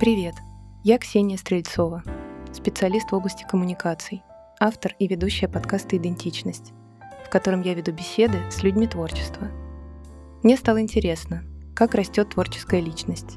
[0.00, 0.36] Привет!
[0.82, 2.02] Я Ксения Стрельцова,
[2.54, 4.22] специалист в области коммуникаций,
[4.58, 6.72] автор и ведущая подкаста «Идентичность»,
[7.26, 9.48] в котором я веду беседы с людьми творчества.
[10.42, 11.44] Мне стало интересно,
[11.76, 13.36] как растет творческая личность,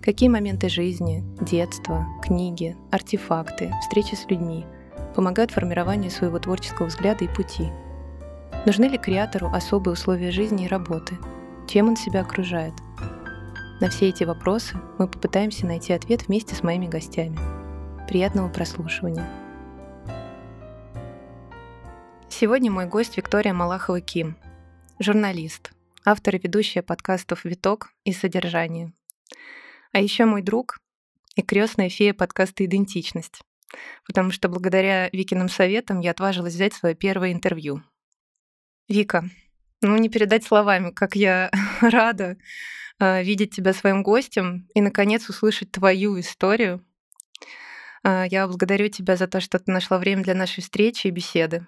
[0.00, 4.64] какие моменты жизни, детства, книги, артефакты, встречи с людьми
[5.16, 7.68] помогают формированию своего творческого взгляда и пути.
[8.64, 11.18] Нужны ли креатору особые условия жизни и работы?
[11.66, 12.74] Чем он себя окружает?
[13.78, 17.38] На все эти вопросы мы попытаемся найти ответ вместе с моими гостями.
[18.08, 19.28] Приятного прослушивания.
[22.30, 24.38] Сегодня мой гость Виктория Малахова-Ким,
[24.98, 25.72] журналист,
[26.06, 28.94] автор и ведущая подкастов «Виток» и «Содержание».
[29.92, 30.78] А еще мой друг
[31.34, 33.42] и крестная фея подкаста «Идентичность»,
[34.06, 37.82] потому что благодаря Викиным советам я отважилась взять свое первое интервью.
[38.88, 39.28] Вика,
[39.82, 41.50] ну не передать словами, как я
[41.82, 42.38] рада
[43.00, 46.84] видеть тебя своим гостем и, наконец, услышать твою историю.
[48.02, 51.66] А, я благодарю тебя за то, что ты нашла время для нашей встречи и беседы.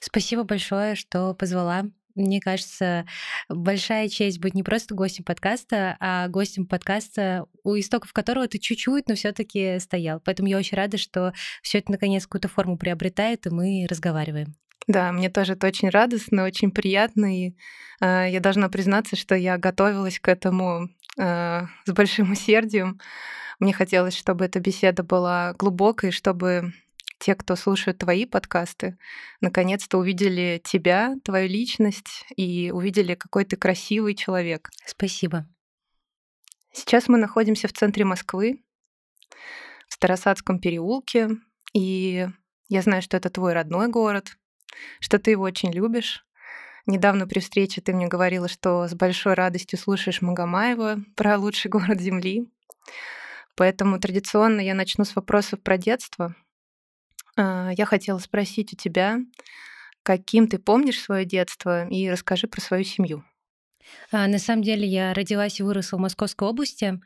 [0.00, 1.84] Спасибо большое, что позвала.
[2.14, 3.04] Мне кажется,
[3.48, 9.08] большая честь быть не просто гостем подкаста, а гостем подкаста, у истоков которого ты чуть-чуть,
[9.08, 10.20] но все-таки стоял.
[10.20, 14.56] Поэтому я очень рада, что все это наконец какую-то форму приобретает, и мы разговариваем.
[14.86, 17.36] Да, мне тоже это очень радостно, очень приятно.
[17.36, 17.56] И
[18.00, 23.00] э, я должна признаться, что я готовилась к этому э, с большим усердием.
[23.58, 26.72] Мне хотелось, чтобы эта беседа была глубокой, чтобы
[27.18, 28.98] те, кто слушают твои подкасты,
[29.40, 34.70] наконец-то увидели тебя, твою личность и увидели, какой ты красивый человек.
[34.84, 35.46] Спасибо.
[36.72, 38.62] Сейчас мы находимся в центре Москвы,
[39.88, 41.30] в Старосадском переулке,
[41.72, 42.28] и
[42.68, 44.36] я знаю, что это твой родной город,
[45.00, 46.24] что ты его очень любишь.
[46.86, 52.00] Недавно при встрече ты мне говорила, что с большой радостью слушаешь Магомаева про лучший город
[52.00, 52.48] Земли.
[53.56, 56.34] Поэтому традиционно я начну с вопросов про детство.
[57.36, 59.18] А, я хотела спросить у тебя,
[60.02, 63.24] каким ты помнишь свое детство, и расскажи про свою семью.
[64.12, 67.00] А, на самом деле я родилась и выросла в Московской области,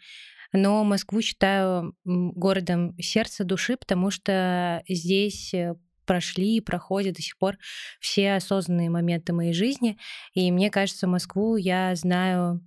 [0.53, 5.77] но Москву считаю городом сердца, души, потому что здесь э,
[6.11, 7.57] прошли и проходят до сих пор
[8.01, 9.97] все осознанные моменты моей жизни.
[10.35, 12.61] И мне кажется, Москву я знаю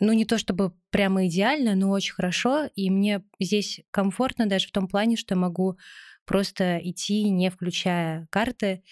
[0.00, 4.72] ну, не то чтобы прямо идеально, но очень хорошо, и мне здесь комфортно даже в
[4.72, 5.78] том плане, что могу
[6.24, 8.82] просто идти, не включая карты,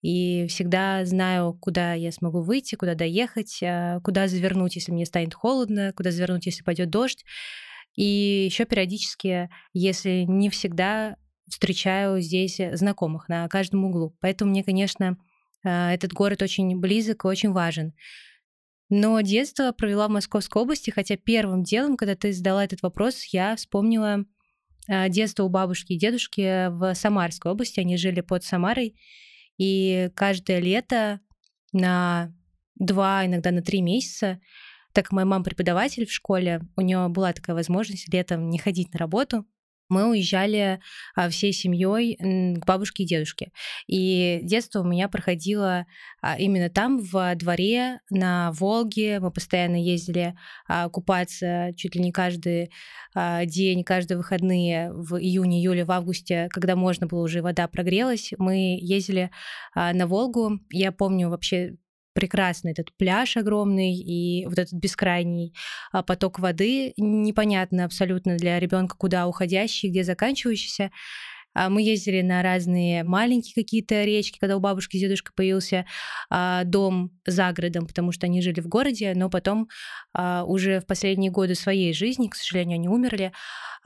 [0.00, 5.34] и всегда знаю, куда я смогу выйти, куда доехать, а, куда завернуть, если мне станет
[5.34, 7.24] холодно, куда завернуть, если пойдет дождь.
[7.96, 11.16] И еще периодически, если не всегда
[11.48, 14.16] встречаю здесь э, знакомых на каждом углу.
[14.20, 15.16] Поэтому мне, конечно,
[15.64, 17.94] а, этот город очень близок и очень важен.
[18.90, 23.56] Но детство провела в Московской области, хотя первым делом, когда ты задала этот вопрос, я
[23.56, 24.24] вспомнила
[24.88, 27.80] а, детство у бабушки и дедушки в Самарской области.
[27.80, 28.94] Они жили под Самарой.
[29.56, 31.20] И каждое лето
[31.72, 32.32] на
[32.74, 34.40] два, иногда на три месяца,
[34.92, 38.92] так как моя мама преподаватель в школе, у нее была такая возможность летом не ходить
[38.92, 39.46] на работу,
[39.94, 40.80] мы уезжали
[41.14, 43.52] а, всей семьей к бабушке и дедушке.
[43.86, 45.86] И детство у меня проходило
[46.20, 49.20] а, именно там, в дворе, на Волге.
[49.20, 50.34] Мы постоянно ездили
[50.66, 52.70] а, купаться чуть ли не каждый
[53.44, 58.32] день, каждые выходные в июне, июле, в августе, когда можно было уже, вода прогрелась.
[58.38, 59.30] Мы ездили
[59.76, 60.58] на Волгу.
[60.72, 61.76] Я помню вообще
[62.14, 65.54] прекрасный этот пляж огромный и вот этот бескрайний
[65.92, 70.90] а, поток воды, непонятно абсолютно для ребенка, куда уходящий, где заканчивающийся.
[71.54, 75.86] А, мы ездили на разные маленькие какие-то речки, когда у бабушки с дедушкой появился
[76.28, 79.68] а, дом за городом, потому что они жили в городе, но потом
[80.12, 83.32] а, уже в последние годы своей жизни, к сожалению, они умерли,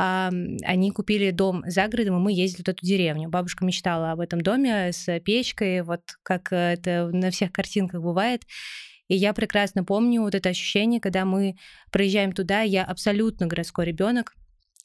[0.00, 3.28] они купили дом за городом, и мы ездили в эту деревню.
[3.28, 8.44] Бабушка мечтала об этом доме с печкой, вот как это на всех картинках бывает.
[9.08, 11.56] И я прекрасно помню вот это ощущение, когда мы
[11.90, 14.36] проезжаем туда, я абсолютно городской ребенок,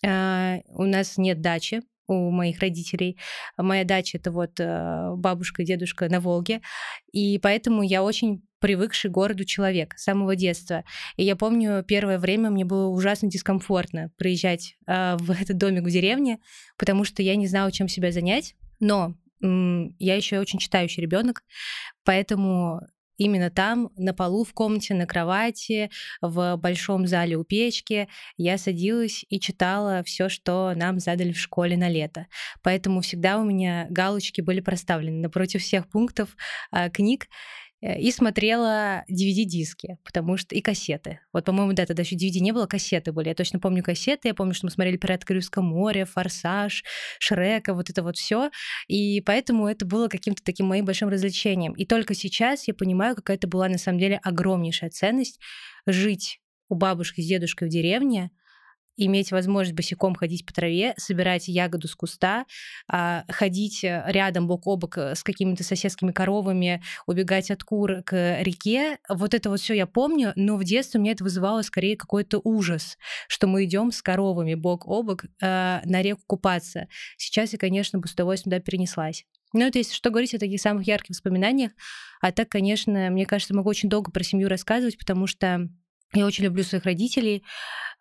[0.01, 1.83] у нас нет дачи,
[2.13, 3.18] у моих родителей.
[3.57, 6.62] Моя дача это вот э, бабушка и дедушка на Волге.
[7.12, 10.83] И поэтому я очень привыкший к городу человек с самого детства.
[11.18, 15.89] И я помню, первое время мне было ужасно дискомфортно приезжать э, в этот домик в
[15.89, 16.39] деревне,
[16.77, 18.56] потому что я не знала, чем себя занять.
[18.80, 21.44] Но я еще очень читающий ребенок,
[22.06, 22.80] поэтому
[23.18, 25.89] Именно там, на полу в комнате, на кровати,
[26.21, 28.07] в большом зале у печки,
[28.38, 32.27] я садилась и читала все, что нам задали в школе на лето.
[32.62, 36.36] Поэтому всегда у меня галочки были проставлены напротив всех пунктов
[36.71, 37.27] э, книг.
[37.83, 41.19] Э, и смотрела DVD-диски, потому что и кассеты.
[41.33, 43.27] Вот, по-моему, да, тогда еще DVD не было, кассеты были.
[43.27, 46.83] Я точно помню кассеты, я помню, что мы смотрели «Пираты Карибского моря», «Форсаж»,
[47.19, 48.51] «Шрека», вот это вот все.
[48.88, 51.74] И поэтому это было каким-то таким моим большим развлечением.
[51.74, 55.39] И только сейчас я понимаю, какая это была на самом деле огромнейшая ценность
[55.86, 56.39] жить
[56.69, 58.31] у бабушки с дедушкой в деревне,
[58.97, 62.45] иметь возможность босиком ходить по траве, собирать ягоду с куста,
[62.87, 68.03] а, ходить э, рядом бок о бок э, с какими-то соседскими коровами, убегать от кур
[68.03, 68.97] к реке.
[69.09, 72.97] Вот это вот все я помню, но в детстве мне это вызывало скорее какой-то ужас,
[73.27, 76.87] что мы идем с коровами бок о бок э, на реку купаться.
[77.17, 79.25] Сейчас я, конечно, бы с удовольствием туда перенеслась.
[79.53, 81.71] Ну, это если что говорить о таких самых ярких воспоминаниях.
[82.21, 85.69] А так, конечно, мне кажется, могу очень долго про семью рассказывать, потому что
[86.13, 87.44] я очень люблю своих родителей.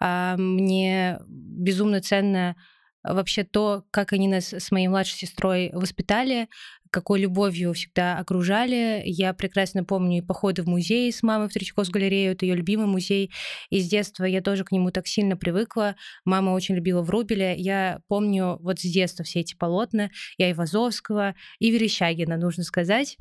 [0.01, 2.57] А, мне безумно ценно
[3.05, 6.49] вообще то, как они нас с моей младшей сестрой воспитали,
[6.91, 9.03] какой любовью всегда окружали.
[9.05, 12.87] Я прекрасно помню и походы в музей с мамой в Третьяковскую галерею, это ее любимый
[12.87, 13.33] музей.
[13.71, 15.97] И с детства я тоже к нему так сильно привыкла.
[16.25, 17.55] Мама очень любила Врубеля.
[17.57, 20.11] Я помню вот с детства все эти полотна.
[20.37, 23.17] Я и Вазовского, и Верещагина, нужно сказать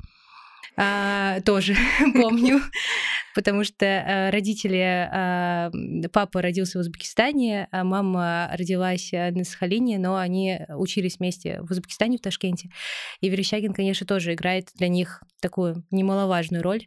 [0.76, 1.76] а, тоже
[2.14, 2.60] помню,
[3.34, 5.70] потому что а, родители, а,
[6.12, 11.70] папа родился в Узбекистане, а мама родилась э, на Сахалине, но они учились вместе в
[11.70, 12.70] Узбекистане, в Ташкенте.
[13.20, 16.86] И Верещагин, конечно, тоже играет для них такую немаловажную роль.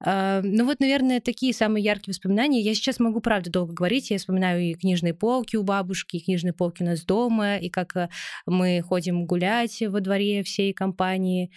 [0.00, 2.60] Ну вот, наверное, такие самые яркие воспоминания.
[2.60, 4.10] Я сейчас могу, правда, долго говорить.
[4.10, 7.96] Я вспоминаю и книжные полки у бабушки, и книжные полки у нас дома, и как
[7.96, 8.08] э,
[8.46, 11.50] мы ходим гулять во дворе всей компании.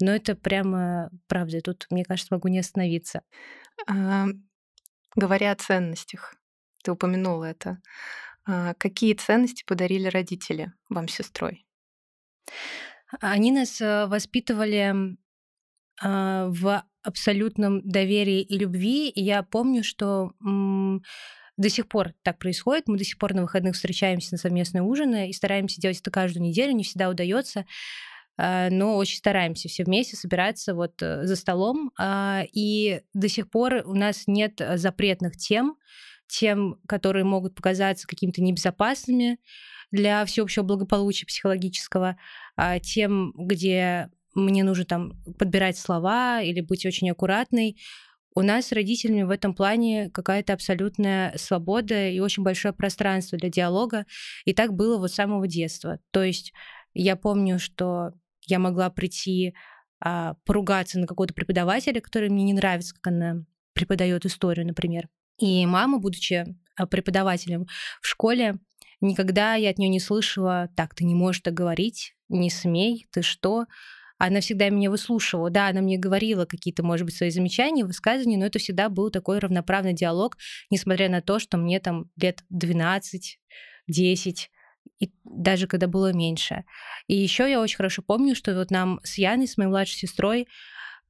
[0.00, 1.60] Но это прямо правда.
[1.60, 3.22] Тут, мне кажется, могу не остановиться.
[3.88, 4.26] А,
[5.14, 6.34] говоря о ценностях,
[6.82, 7.80] ты упомянула это.
[8.46, 11.66] А, какие ценности подарили родители вам с сестрой?
[13.20, 15.16] Они нас э, воспитывали
[16.02, 19.08] а, в абсолютном доверии и любви.
[19.08, 20.32] И я помню, что
[21.56, 22.88] до сих пор так происходит.
[22.88, 26.42] Мы до сих пор на выходных встречаемся на совместные ужины и стараемся делать это каждую
[26.42, 26.72] неделю.
[26.72, 27.64] Не всегда удается.
[28.38, 31.92] А, но очень стараемся все вместе собираться вот э, за столом.
[31.98, 35.76] А, и до сих пор у нас нет запретных тем,
[36.28, 39.38] тем, которые могут показаться какими-то небезопасными
[39.90, 42.16] для всеобщего благополучия психологического,
[42.56, 47.78] а, тем, где мне нужно там подбирать слова или быть очень аккуратной.
[48.34, 53.48] У нас с родителями в этом плане какая-то абсолютная свобода и очень большое пространство для
[53.48, 54.04] диалога.
[54.44, 56.00] И так было вот с самого детства.
[56.10, 56.52] То есть
[56.92, 58.12] я помню, что
[58.46, 59.54] я могла прийти
[60.00, 65.08] а, поругаться на какого-то преподавателя, который мне не нравится, как она преподает историю, например.
[65.38, 66.46] И мама, будучи
[66.76, 67.66] а, преподавателем
[68.00, 68.58] в школе,
[69.00, 73.22] никогда я от нее не слышала, так, ты не можешь так говорить, не смей, ты
[73.22, 73.66] что?
[74.18, 75.50] Она всегда меня выслушивала.
[75.50, 79.38] Да, она мне говорила какие-то, может быть, свои замечания, высказывания, но это всегда был такой
[79.38, 80.38] равноправный диалог,
[80.70, 83.38] несмотря на то, что мне там лет 12,
[83.88, 84.50] 10,
[84.98, 86.64] и даже когда было меньше.
[87.06, 90.48] И еще я очень хорошо помню, что вот нам с Яной, с моей младшей сестрой,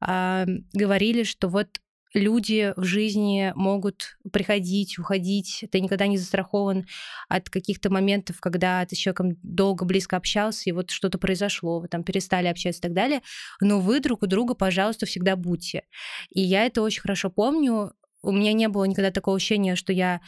[0.07, 1.81] э, говорили, что вот
[2.17, 5.65] люди в жизни могут приходить, уходить.
[5.71, 6.87] Ты никогда не застрахован
[7.29, 11.89] от каких-то моментов, когда ты с человеком долго, близко общался, и вот что-то произошло, вы
[11.89, 13.21] там перестали общаться и так далее.
[13.61, 15.85] Но вы друг у друга, пожалуйста, всегда будьте.
[16.31, 17.93] И я это очень хорошо помню.
[18.23, 20.21] У меня не было никогда такого ощущения, что я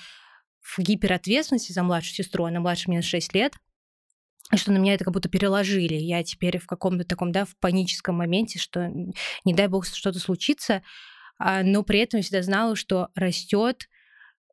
[0.76, 3.54] в гиперответственности за младшую сестру, она младше меня на 6 лет,
[4.54, 5.94] что на меня это как будто переложили.
[5.94, 8.88] Я теперь в каком-то таком, да, в паническом моменте, что
[9.44, 10.82] не дай бог что-то случится,
[11.38, 13.88] а, но при этом я всегда знала, что растет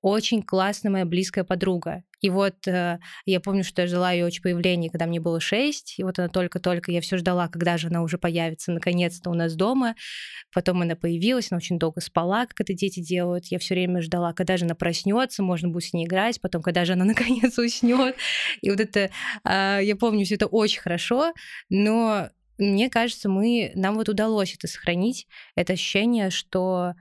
[0.06, 2.04] очень классная моя близкая подруга.
[2.22, 5.96] И вот э, я помню, что я жила ее очень появления, когда мне было шесть,
[5.98, 9.56] и вот она только-только, я все ждала, когда же она уже появится наконец-то у нас
[9.56, 9.96] дома.
[10.54, 13.46] Потом она появилась, она очень долго спала, как это дети делают.
[13.48, 16.86] Я все время ждала, когда же она проснется, можно будет с ней играть, потом, когда
[16.86, 18.16] же она наконец уснет.
[18.62, 19.10] И вот это,
[19.44, 21.34] э, я помню все это очень хорошо,
[21.70, 26.94] но мне кажется, мы, нам вот удалось это сохранить, это ощущение, что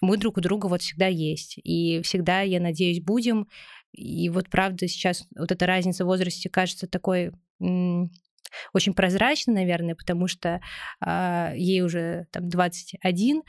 [0.00, 1.58] мы друг у друга вот всегда есть.
[1.62, 3.48] И всегда, я надеюсь, будем.
[3.92, 7.32] И вот правда сейчас вот эта разница в возрасте кажется такой
[8.72, 10.60] очень прозрачной, наверное, потому что
[11.04, 13.42] э, ей уже там 21,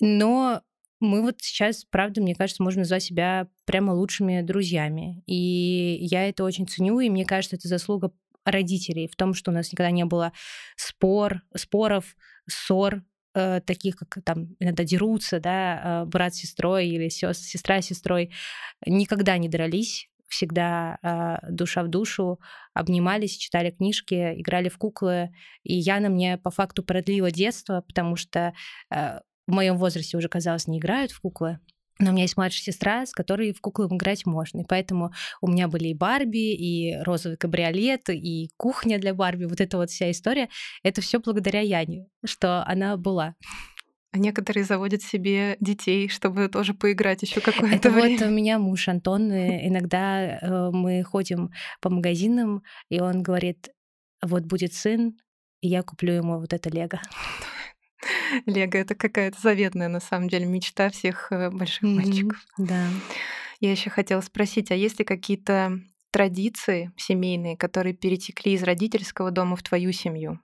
[0.00, 0.62] но
[1.00, 5.22] мы вот сейчас, правда, мне кажется, можно назвать себя прямо лучшими друзьями.
[5.26, 8.12] И я это очень ценю, и мне кажется, это заслуга
[8.44, 10.32] родителей в том, что у нас никогда не было
[10.76, 12.16] спор, споров,
[12.48, 13.02] ссор,
[13.34, 18.32] э, таких, как там иногда дерутся, да, э, брат с сестрой или сестра с сестрой,
[18.86, 20.08] никогда не дрались.
[20.28, 22.38] всегда э, душа в душу,
[22.74, 25.30] обнимались, читали книжки, играли в куклы.
[25.62, 28.52] И Яна мне по факту продлила детство, потому что
[28.90, 31.60] э, в моем возрасте уже, казалось, не играют в куклы.
[32.00, 34.60] Но у меня есть младшая сестра, с которой в куклы играть можно.
[34.60, 39.46] И поэтому у меня были и Барби, и розовый кабриолет, и кухня для Барби.
[39.46, 40.48] Вот эта вот вся история.
[40.84, 43.34] Это все благодаря Яне, что она была.
[44.10, 48.18] А некоторые заводят себе детей, чтобы тоже поиграть еще какое-то Это время.
[48.18, 49.30] вот у меня муж Антон.
[49.30, 51.50] Иногда э, мы ходим
[51.80, 53.68] по магазинам, и он говорит,
[54.22, 55.16] вот будет сын,
[55.60, 57.00] и я куплю ему вот это лего.
[58.46, 61.94] Лего— это какая-то заветная, на самом деле, мечта всех э, больших mm-hmm.
[61.94, 62.46] мальчиков.
[62.56, 62.86] Да.
[63.60, 69.56] Я еще хотела спросить, а есть ли какие-то традиции семейные, которые перетекли из родительского дома
[69.56, 70.40] в твою семью?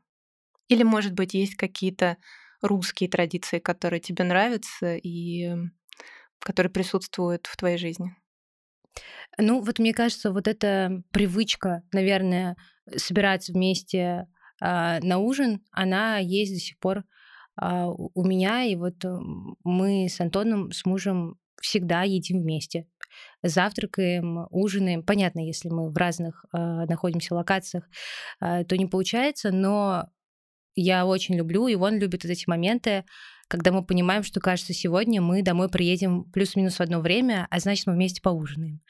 [0.69, 2.17] Или, может быть, есть какие-то
[2.63, 5.55] русские традиции, которые тебе нравятся и
[6.41, 8.17] которые присутствуют в твоей жизни?
[9.39, 12.57] Ну, вот мне кажется, вот эта привычка, наверное,
[12.97, 14.27] собираться вместе
[14.61, 17.05] э, на ужин, она есть до сих пор
[17.61, 18.65] у меня.
[18.65, 19.05] И вот
[19.65, 22.87] мы с Антоном, с мужем всегда едим вместе.
[23.43, 25.03] Завтракаем, ужинаем.
[25.03, 27.89] Понятно, если мы в разных э, находимся локациях,
[28.41, 30.11] э, то не получается, но
[30.75, 33.05] я очень люблю, и он любит вот эти моменты,
[33.49, 37.87] когда мы понимаем, что, кажется, сегодня мы домой приедем плюс-минус в одно время, а значит,
[37.87, 38.81] мы вместе поужинаем.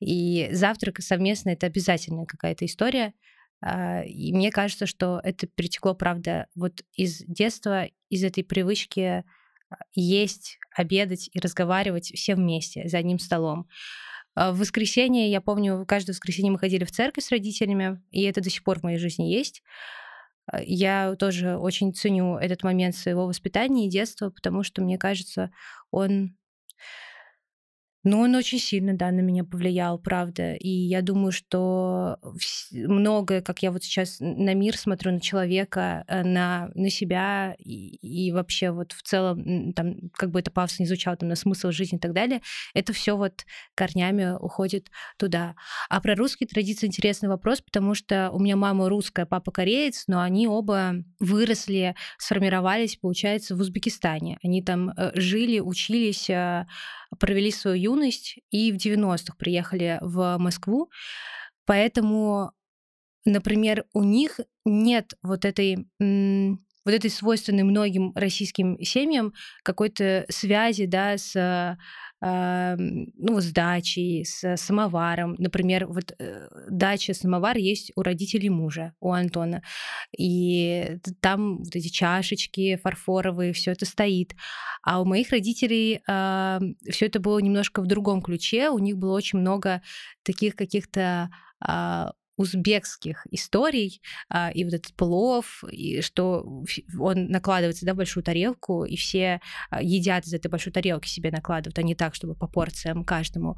[0.00, 3.12] И завтрак совместно— это обязательная какая-то история.
[3.60, 9.24] А, и мне кажется, что это перетекло, правда, вот из детства, из этой привычки
[9.70, 13.68] а, есть, обедать и разговаривать все вместе за одним столом.
[14.34, 18.40] А, в воскресенье, я помню, каждое воскресенье мы ходили в церковь с родителями, и это
[18.40, 19.62] до сих пор в моей жизни есть.
[20.62, 25.50] Я тоже очень ценю этот момент своего воспитания и детства, потому что, мне кажется,
[25.90, 26.36] он
[28.06, 30.54] ну, он очень сильно, да, на меня повлиял, правда.
[30.54, 32.18] И я думаю, что
[32.70, 37.96] многое, как я вот сейчас на мир смотрю, на человека, э, на, на себя и,
[37.96, 41.72] и вообще вот в целом, там, как бы это пафосно не звучало, там, на смысл
[41.72, 42.42] жизни и так далее,
[42.74, 43.44] это все вот
[43.74, 45.56] корнями уходит туда.
[45.88, 50.20] А про русские традиции интересный вопрос, потому что у меня мама русская, папа кореец, но
[50.20, 54.38] они оба выросли, сформировались, получается, в Узбекистане.
[54.44, 56.68] Они там э, жили, учились, э,
[57.18, 60.90] провели свою юность и в 90-х приехали в Москву.
[61.64, 62.52] Поэтому,
[63.24, 69.34] например, у них нет вот этой вот этой свойственной многим российским семьям
[69.64, 71.76] какой-то связи, да, с
[72.78, 75.34] ну, с дачей, с самоваром.
[75.38, 79.62] Например, вот э, дача, самовар есть у родителей мужа, у Антона.
[80.16, 84.34] И там вот эти чашечки фарфоровые, все это стоит.
[84.82, 88.70] А у моих родителей все это было немножко в другом ключе.
[88.70, 89.82] У них было очень много
[90.22, 91.30] таких каких-то
[91.60, 96.64] а, узбекских историй, а, и вот этот плов, и что
[96.98, 99.40] он накладывается да, в большую тарелку, и все
[99.70, 103.56] а, едят из этой большой тарелки себе накладывают, а не так, чтобы по порциям каждому.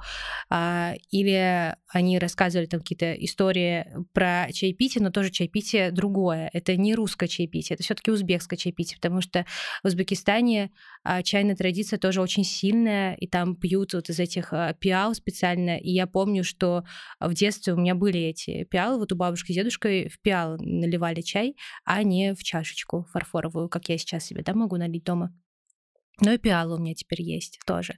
[0.49, 6.51] А, или они рассказывали там какие-то истории про чайпитие, но тоже чайпитие другое.
[6.53, 9.45] Это не русское чайпитие, это все таки узбекское чайпитие, потому что
[9.83, 10.71] в Узбекистане
[11.11, 15.79] а, чайная традиция тоже очень сильная, и там пьют вот из этих а, пиал специально.
[15.79, 16.85] И я помню, что
[17.19, 21.23] в детстве у меня были эти пиалы, вот у бабушки с дедушкой в пиал наливали
[21.23, 25.35] чай, а не в чашечку фарфоровую, как я сейчас себе да, могу налить дома.
[26.21, 27.97] Но и пиалы у меня теперь есть тоже.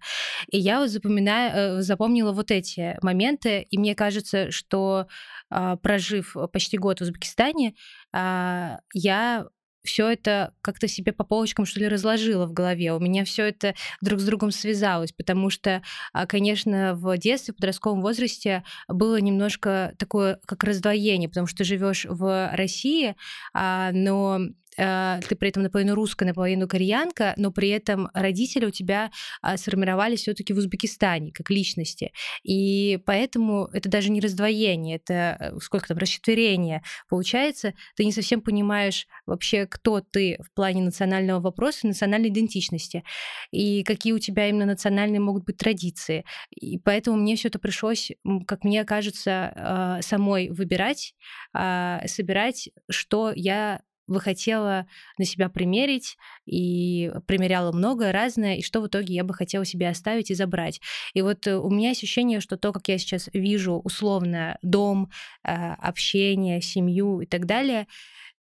[0.52, 5.09] И я вот запоминаю, э, запомнила вот эти моменты, и мне кажется, что
[5.49, 7.75] а, прожив почти год в Узбекистане,
[8.12, 9.49] я
[9.82, 12.92] все это как-то себе по полочкам, что ли, разложила в голове.
[12.92, 15.82] У меня все это друг с другом связалось, потому что,
[16.12, 22.06] а, конечно, в детстве, в подростковом возрасте было немножко такое, как раздвоение, потому что живешь
[22.08, 23.16] в России,
[23.52, 24.40] а, но
[24.80, 29.10] ты при этом наполовину русская, наполовину кореянка, но при этом родители у тебя
[29.42, 32.12] а, сформировались все-таки в Узбекистане как личности.
[32.42, 37.75] И поэтому это даже не раздвоение, это э, сколько там, расчетверение получается.
[37.96, 43.04] Ты не совсем понимаешь вообще, кто ты в плане национального вопроса, национальной идентичности,
[43.50, 46.25] и какие у тебя именно национальные могут быть традиции.
[46.50, 48.12] И поэтому мне все это пришлось,
[48.46, 51.14] как мне кажется, а, самой выбирать,
[51.52, 54.87] а, собирать, что я бы хотела
[55.19, 59.88] на себя примерить, и примеряла многое разное, и что в итоге я бы хотела себе
[59.88, 60.81] оставить и забрать.
[61.14, 65.11] И вот э, у меня ощущение, что то, как я сейчас вижу условно дом,
[65.45, 67.87] э, общение, семью и так далее,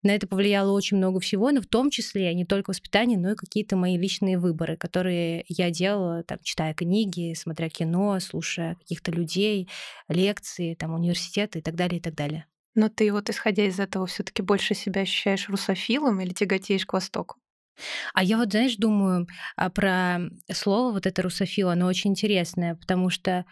[0.02, 3.36] на это повлияло очень много всего, но в том числе не только воспитание, но и
[3.36, 9.70] какие-то мои личные выборы, которые я делала, там, читая книги, смотря кино, слушая каких-то людей,
[10.08, 12.46] лекции, там, университеты и так далее, и так далее.
[12.76, 16.94] Но ты вот, исходя из этого, все таки больше себя ощущаешь русофилом или тяготеешь к
[16.94, 17.38] Востоку?
[18.14, 20.20] А я вот, знаешь, думаю а, про
[20.52, 23.46] слово вот это русофил, оно очень интересное, потому что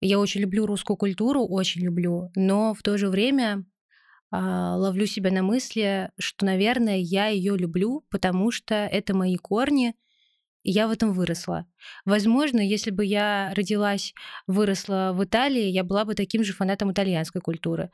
[0.00, 3.64] я очень люблю русскую культуру, очень люблю, но в то же время
[4.30, 9.94] а, ловлю себя на мысли, что, наверное, я ее люблю, потому что это мои корни,
[10.62, 11.66] и я в этом выросла.
[12.04, 14.14] Возможно, если бы я родилась,
[14.46, 17.90] выросла в Италии, я была бы таким же фанатом итальянской культуры.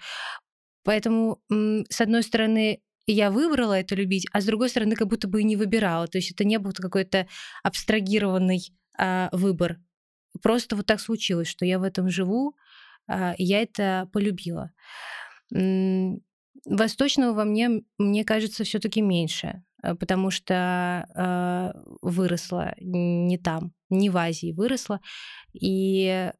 [0.87, 5.40] Поэтому, с одной стороны, я выбрала это любить, а с другой стороны, как будто бы
[5.40, 6.07] и не выбирала.
[6.07, 7.26] То есть это не был какой-то
[7.64, 8.61] абстрагированный
[8.97, 9.78] а, выбор.
[10.43, 12.57] Просто вот так случилось, что я в этом живу,
[13.09, 14.71] а, и я это полюбила.
[15.50, 24.11] Восточного во мне, мне кажется, все-таки меньше, э, потому что э, выросла не там, не
[24.11, 25.00] в Азии выросла.
[25.52, 26.33] И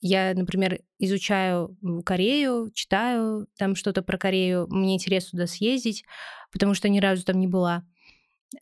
[0.00, 6.04] я, например, изучаю Корею, читаю там что-то про Корею, мне интересно туда съездить,
[6.52, 7.84] потому что ни разу там не была.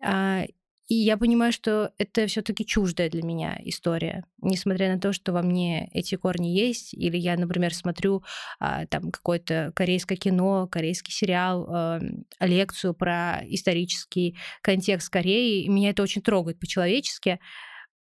[0.02, 0.44] А,
[0.88, 5.42] и я понимаю, что это все-таки чуждая для меня история, несмотря на то, что во
[5.42, 6.94] мне эти корни есть.
[6.94, 8.24] Или я, например, смотрю
[8.58, 12.00] а, там какое-то корейское кино, корейский сериал, а,
[12.40, 17.38] лекцию про исторический контекст Кореи, и меня это очень трогает по-человечески.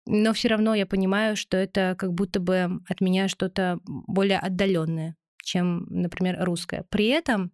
[0.06, 5.16] Но все равно я понимаю, что это как будто бы от меня что-то более отдаленное,
[5.42, 6.84] чем, например, русское.
[6.90, 7.52] При этом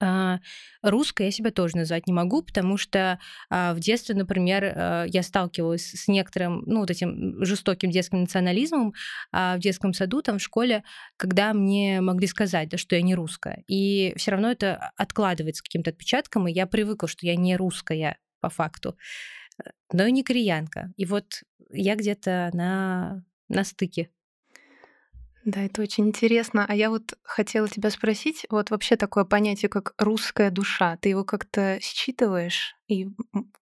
[0.00, 0.40] а,
[0.82, 5.22] русской я себя тоже назвать не могу, потому что а, в детстве, например, а, я
[5.22, 8.94] сталкивалась с некоторым, ну, вот этим жестоким детским национализмом
[9.32, 10.84] в детском саду, там, в школе,
[11.16, 13.64] когда мне могли сказать, да, что я не русская.
[13.68, 18.50] И все равно это откладывается каким-то отпечатком, и я привыкла, что я не русская по
[18.50, 18.96] факту,
[19.92, 20.92] но и не кореянка.
[20.96, 24.10] И вот я где-то на, на стыке
[25.44, 26.64] да, это очень интересно.
[26.66, 31.24] А я вот хотела тебя спросить, вот вообще такое понятие, как русская душа, ты его
[31.24, 33.08] как-то считываешь и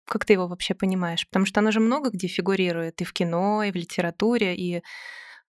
[0.04, 1.26] как ты его вообще понимаешь?
[1.26, 4.82] Потому что оно же много где фигурирует и в кино, и в литературе, и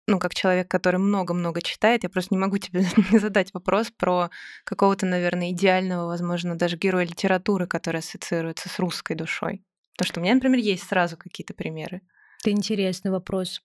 [0.07, 4.31] ну, как человек, который много-много читает, я просто не могу тебе не задать вопрос про
[4.65, 9.65] какого-то, наверное, идеального, возможно, даже героя литературы, который ассоциируется с русской душой.
[9.97, 12.03] Потому что у меня, например, есть сразу какие-то примеры.
[12.41, 13.63] Это интересный вопрос.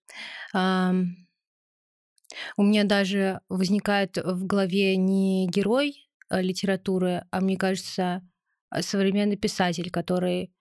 [2.58, 8.22] У меня даже возникает в голове не герой э, литературы, а мне кажется,
[8.70, 10.54] а, современный писатель, который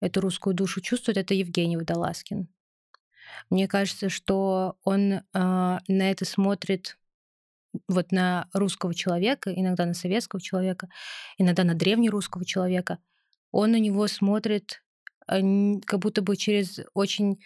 [0.00, 2.48] эту русскую душу чувствует, это Евгений Водолазкин.
[3.50, 6.98] Мне кажется, что он э, на это смотрит
[7.88, 10.88] вот на русского человека, иногда на советского человека,
[11.38, 12.98] иногда на древнерусского человека.
[13.50, 14.83] Он на него смотрит
[15.26, 17.40] как будто бы через очень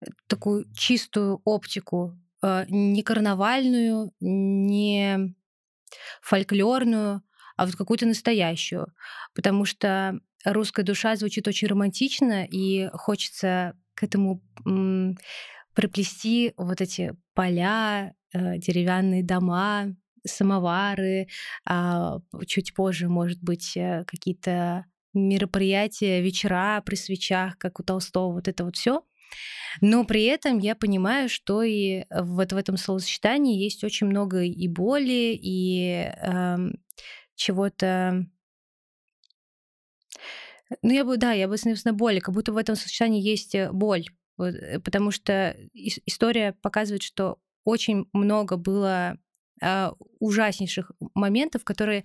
[0.00, 5.34] э, такую чистую оптику Э, не карнавальную, не
[6.22, 7.22] фольклорную,
[7.56, 8.92] а вот какую-то настоящую.
[9.34, 14.42] Потому что русская душа звучит очень романтично, и хочется к этому
[15.74, 21.28] приплести вот эти поля, э, деревянные дома, самовары,
[21.66, 28.48] а чуть позже, может быть, э, какие-то мероприятия, вечера при свечах, как у Толстого, вот
[28.48, 29.02] это вот все.
[29.80, 34.68] Но при этом я понимаю, что и вот в этом словосочетании есть очень много и
[34.68, 36.56] боли, и э,
[37.34, 38.26] чего-то
[40.82, 43.70] ну, я бы, да, я бы, собственно, боли, как будто в этом сочетании есть э,
[43.72, 44.06] боль,
[44.38, 49.18] э, потому что история показывает, что очень много было
[50.18, 52.04] ужаснейших моментов, которые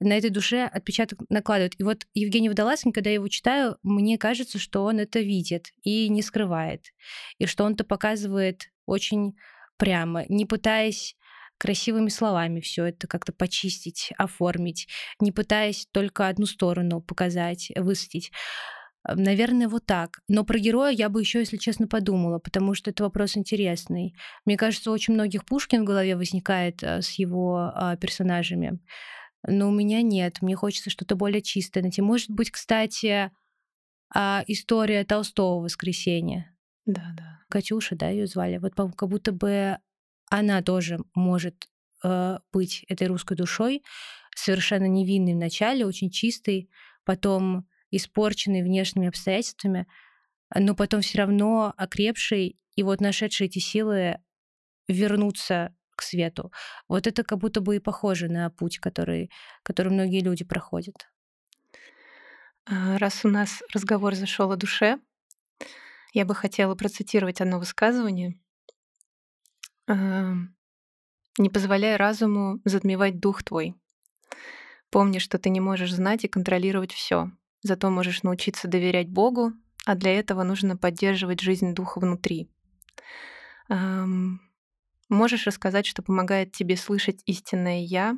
[0.00, 1.74] на этой душе отпечаток накладывают.
[1.78, 6.08] И вот Евгений Водолазкин, когда я его читаю, мне кажется, что он это видит и
[6.08, 6.86] не скрывает.
[7.38, 9.36] И что он это показывает очень
[9.76, 11.16] прямо, не пытаясь
[11.60, 14.88] красивыми словами все это как-то почистить, оформить,
[15.20, 18.32] не пытаясь только одну сторону показать, высветить.
[19.08, 20.20] Наверное, вот так.
[20.28, 24.14] Но про героя я бы еще, если честно, подумала, потому что это вопрос интересный.
[24.44, 28.78] Мне кажется, очень многих Пушкин в голове возникает э, с его а, персонажами.
[29.46, 30.42] Но у меня нет.
[30.42, 32.02] Мне хочется что-то более чистое найти.
[32.02, 33.30] Может быть, кстати,
[34.14, 36.54] а, история Толстого «Воскресенье».
[36.84, 37.40] Да, да.
[37.48, 38.58] Катюша, да, ее звали.
[38.58, 39.78] Вот как будто бы
[40.30, 41.68] она тоже может
[42.04, 43.82] э, быть этой русской душой,
[44.36, 46.70] совершенно невинной в начале, очень чистой,
[47.04, 49.86] потом испорченный внешними обстоятельствами,
[50.54, 54.18] но потом все равно окрепший и вот нашедший эти силы
[54.88, 56.52] вернуться к свету.
[56.88, 59.30] Вот это как будто бы и похоже на путь, который,
[59.62, 61.10] который многие люди проходят.
[62.66, 64.98] А, раз у нас разговор зашел о душе,
[66.12, 68.38] я бы хотела процитировать одно высказывание.
[69.86, 73.74] «Не позволяй разуму затмевать дух твой.
[74.90, 77.30] Помни, что ты не можешь знать и контролировать все,
[77.62, 79.52] зато можешь научиться доверять Богу,
[79.86, 82.48] а для этого нужно поддерживать жизнь духа внутри.
[85.08, 88.16] Можешь рассказать, что помогает тебе слышать истинное «я»,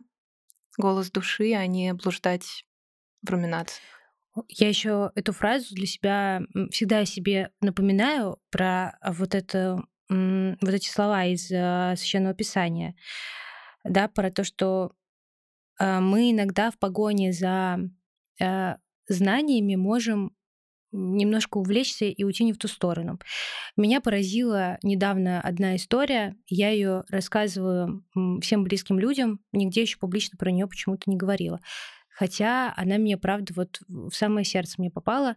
[0.76, 2.64] голос души, а не блуждать
[3.22, 3.83] в руминациях?
[4.48, 11.24] Я еще эту фразу для себя всегда себе напоминаю про вот это вот эти слова
[11.24, 12.94] из э, священного писания,
[13.83, 14.92] да, про то, что
[15.78, 17.78] э, мы иногда в погоне за
[18.38, 18.76] э,
[19.12, 20.33] знаниями можем
[20.92, 23.18] немножко увлечься и уйти не в ту сторону.
[23.77, 26.37] Меня поразила недавно одна история.
[26.48, 28.05] Я ее рассказываю
[28.42, 31.61] всем близким людям, нигде еще публично про нее почему-то не говорила.
[32.11, 35.35] Хотя она мне, правда, вот в самое сердце мне попала.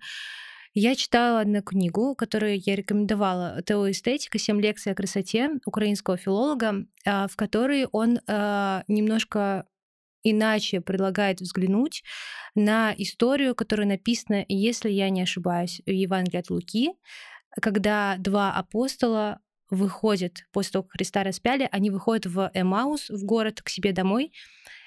[0.77, 3.61] Я читала одну книгу, которую я рекомендовала.
[3.65, 4.38] «Теоэстетика.
[4.38, 9.67] Семь лекций о красоте» украинского филолога, а, в которой он а, немножко
[10.25, 12.03] иначе предлагает взглянуть
[12.55, 16.89] на историю, которая написана, если я не ошибаюсь, в Евангелии от Луки,
[17.61, 23.61] когда два апостола выходят после того, как Христа распяли, они выходят в Эмаус, в город,
[23.61, 24.33] к себе домой,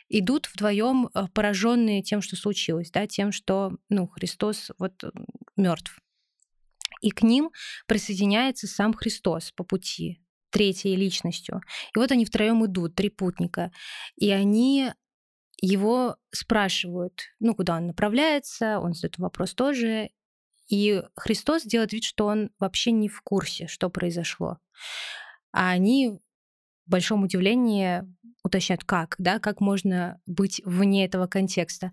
[0.08, 5.04] идут вдвоем э, пораженные тем, что случилось, да, тем, что ну, Христос вот
[5.56, 5.98] мертв.
[7.00, 7.50] И к ним
[7.86, 10.20] присоединяется сам Христос по пути,
[10.50, 11.60] третьей личностью.
[11.94, 13.70] И вот они втроем идут, три путника.
[14.16, 14.92] И они
[15.60, 20.10] его спрашивают, ну, куда он направляется, он задает вопрос тоже,
[20.68, 24.58] и Христос делает вид, что он вообще не в курсе, что произошло.
[25.52, 26.20] А они
[26.86, 28.02] в большом удивлении
[28.44, 31.92] уточняют, как, да, как можно быть вне этого контекста.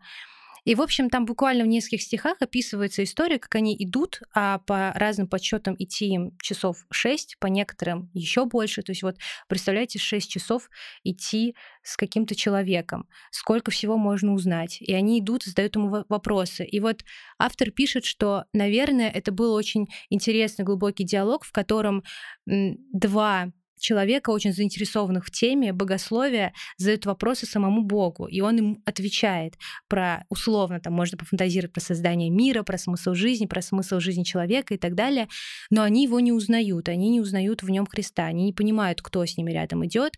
[0.65, 4.91] И, в общем, там буквально в нескольких стихах описывается история, как они идут, а по
[4.95, 8.81] разным подсчетам идти им часов 6, по некоторым еще больше.
[8.81, 10.69] То есть вот представляете, 6 часов
[11.03, 13.07] идти с каким-то человеком.
[13.31, 14.81] Сколько всего можно узнать.
[14.81, 16.65] И они идут, задают ему вопросы.
[16.65, 17.05] И вот
[17.37, 22.03] автор пишет, что, наверное, это был очень интересный глубокий диалог, в котором
[22.45, 29.57] два человека, очень заинтересованных в теме богословия, задают вопросы самому Богу, и он им отвечает
[29.87, 34.73] про, условно, там можно пофантазировать про создание мира, про смысл жизни, про смысл жизни человека
[34.73, 35.27] и так далее,
[35.69, 39.25] но они его не узнают, они не узнают в нем Христа, они не понимают, кто
[39.25, 40.13] с ними рядом идет.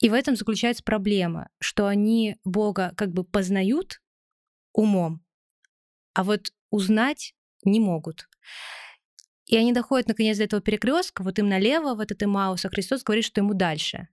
[0.00, 4.00] И в этом заключается проблема, что они Бога как бы познают
[4.72, 5.24] умом,
[6.14, 7.34] а вот узнать
[7.64, 8.28] не могут.
[9.46, 13.02] И они доходят наконец до этого перекрестка, вот им налево, в этот Имаус, а Христос
[13.02, 14.08] говорит, что ему дальше.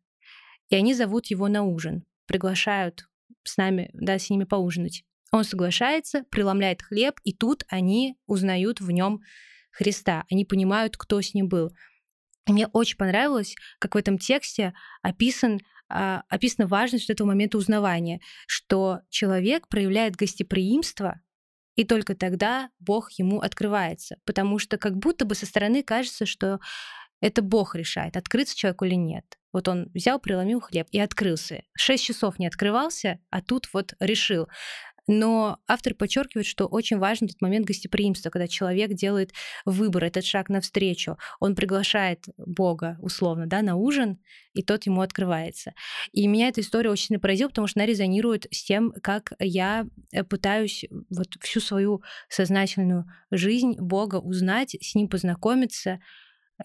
[0.70, 3.08] И они зовут его на ужин, приглашают
[3.44, 5.04] с нами, да, с ними поужинать.
[5.32, 9.22] Он соглашается, преломляет хлеб, и тут они узнают в нем
[9.72, 10.26] Христа.
[10.30, 11.72] Они понимают, кто с ним был.
[12.48, 18.20] И мне очень понравилось, как в этом тексте описан, а, описана важность этого момента узнавания,
[18.48, 21.22] что человек проявляет гостеприимство
[21.76, 24.18] и только тогда Бог ему открывается.
[24.26, 26.60] Потому что как будто бы со стороны кажется, что
[27.22, 29.26] это Бог решает, открыться человеку или нет.
[29.54, 31.64] Вот он взял, преломил хлеб и открылся.
[31.78, 34.48] Шесть часов не открывался, а тут вот решил.
[35.14, 39.34] Но автор подчеркивает, что очень важен этот момент гостеприимства, когда человек делает
[39.66, 41.18] выбор, этот шаг навстречу.
[41.42, 44.20] Он приглашает Бога, условно, да, на ужин,
[44.54, 45.74] и тот ему открывается.
[46.14, 49.86] И меня эта история очень сильно поразила, потому что она резонирует с тем, как я
[50.14, 56.00] э, пытаюсь вот всю свою сознательную жизнь Бога узнать, с ним познакомиться.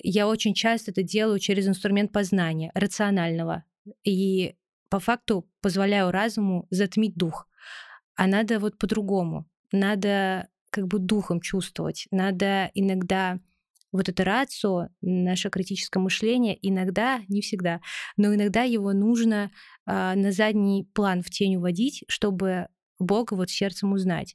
[0.04, 3.64] Я очень часто это делаю через инструмент познания, рационального.
[4.04, 4.54] И
[4.88, 7.48] по факту позволяю разуму затмить дух
[8.16, 9.46] а надо вот по-другому.
[9.72, 12.06] Надо как бы духом чувствовать.
[12.10, 13.38] Надо иногда
[13.92, 17.80] вот это рацио, наше критическое мышление, иногда, не всегда,
[18.16, 19.50] но иногда его нужно
[19.86, 24.34] э, на задний план в тень уводить, чтобы Бога вот сердцем узнать.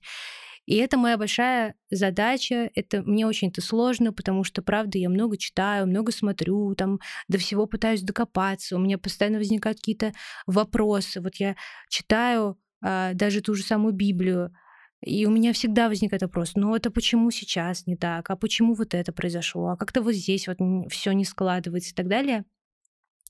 [0.65, 2.69] И это моя большая задача.
[2.75, 7.37] Это мне очень это сложно, потому что, правда, я много читаю, много смотрю, там до
[7.39, 8.75] всего пытаюсь докопаться.
[8.75, 10.13] У меня постоянно возникают какие-то
[10.45, 11.19] вопросы.
[11.19, 11.55] Вот я
[11.89, 14.53] читаю даже ту же самую Библию.
[15.01, 18.93] И у меня всегда возникает вопрос, ну это почему сейчас не так, а почему вот
[18.93, 20.57] это произошло, а как-то вот здесь вот
[20.91, 22.45] все не складывается и так далее.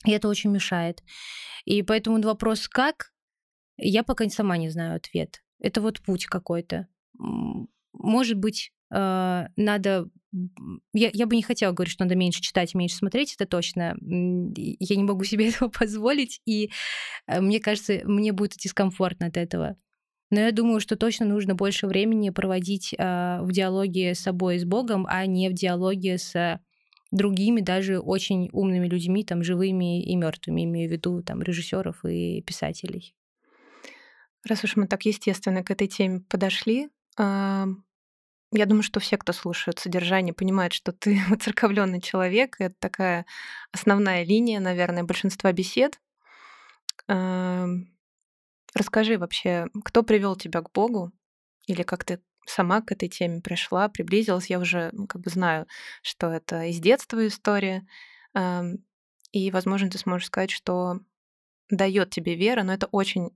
[0.06, 1.02] И это очень мешает.
[1.66, 3.12] И поэтому вопрос «как?»
[3.78, 5.44] я пока сама не знаю ответ.
[5.60, 6.88] Это вот путь какой-то.
[7.94, 10.10] Может быть, а, надо...
[10.94, 13.98] Я, я бы не хотела говорить, что надо меньше читать, меньше смотреть, это точно.
[14.02, 16.72] Я не могу себе этого позволить, и
[17.28, 19.76] э, мне кажется, мне будет дискомфортно от этого.
[20.30, 24.60] Но я думаю, что точно нужно больше времени проводить э, в диалоге с собой и
[24.60, 26.60] с Богом, а не в диалоге с
[27.12, 32.42] другими, даже очень умными людьми, там, живыми и мертвыми, имею в виду там режиссеров и
[32.42, 33.14] писателей.
[34.48, 36.90] Раз уж мы так естественно к этой теме подошли,
[38.52, 42.56] я думаю, что все, кто слушает содержание, понимают, что ты церковленный человек.
[42.60, 43.26] Это такая
[43.72, 46.00] основная линия, наверное, большинства бесед.
[47.08, 47.68] Э,
[48.74, 51.12] Расскажи вообще, кто привел тебя к Богу?
[51.68, 54.50] Или как ты сама к этой теме пришла, приблизилась?
[54.50, 55.68] Я уже ну, как бы знаю,
[56.02, 57.86] что это из детства история.
[59.32, 61.00] И, возможно, ты сможешь сказать, что
[61.70, 63.32] дает тебе вера, но это очень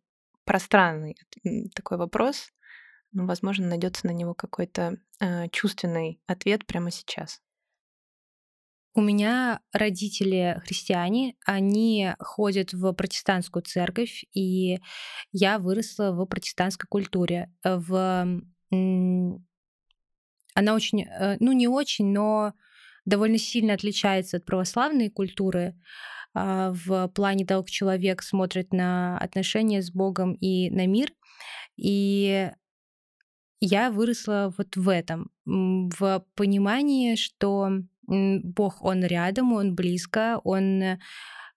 [0.45, 1.17] пространный
[1.75, 2.51] такой вопрос.
[3.15, 7.41] Но, возможно, найдется на него какой-то э, чувственный ответ прямо сейчас.
[8.93, 14.79] У меня родители христиане, они ходят в протестантскую церковь, и
[15.31, 17.53] я выросла в протестантской культуре.
[17.63, 18.41] В...
[18.69, 19.39] Она
[20.73, 22.53] очень, э, ну не очень, но
[23.05, 25.79] довольно сильно отличается от православной культуры
[26.33, 31.13] а, в плане того, как человек смотрит на отношения с Богом и на мир.
[31.77, 32.51] И
[33.59, 37.69] я выросла вот в этом, в понимании, что
[38.07, 40.99] Бог, Он рядом, Он близко, Он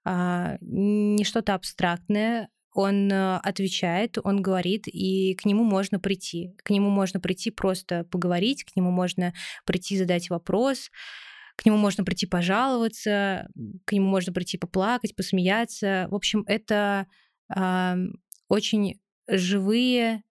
[0.04, 6.54] а, не что-то абстрактное, он отвечает, он говорит, и к нему можно прийти.
[6.62, 9.34] К нему можно прийти просто поговорить, к нему можно
[9.64, 10.90] прийти задать вопрос,
[11.56, 13.48] к нему можно прийти пожаловаться,
[13.84, 16.06] к нему можно прийти поплакать, посмеяться.
[16.08, 17.08] В общем, это
[17.52, 17.96] э,
[18.48, 20.22] очень живые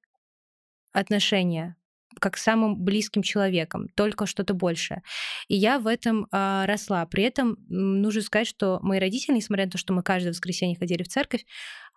[0.99, 1.76] отношения,
[2.19, 5.01] как самым близким человеком, только что-то большее.
[5.47, 7.05] И я в этом э, росла.
[7.05, 11.03] При этом нужно сказать, что мои родители, несмотря на то, что мы каждое воскресенье ходили
[11.03, 11.45] в церковь,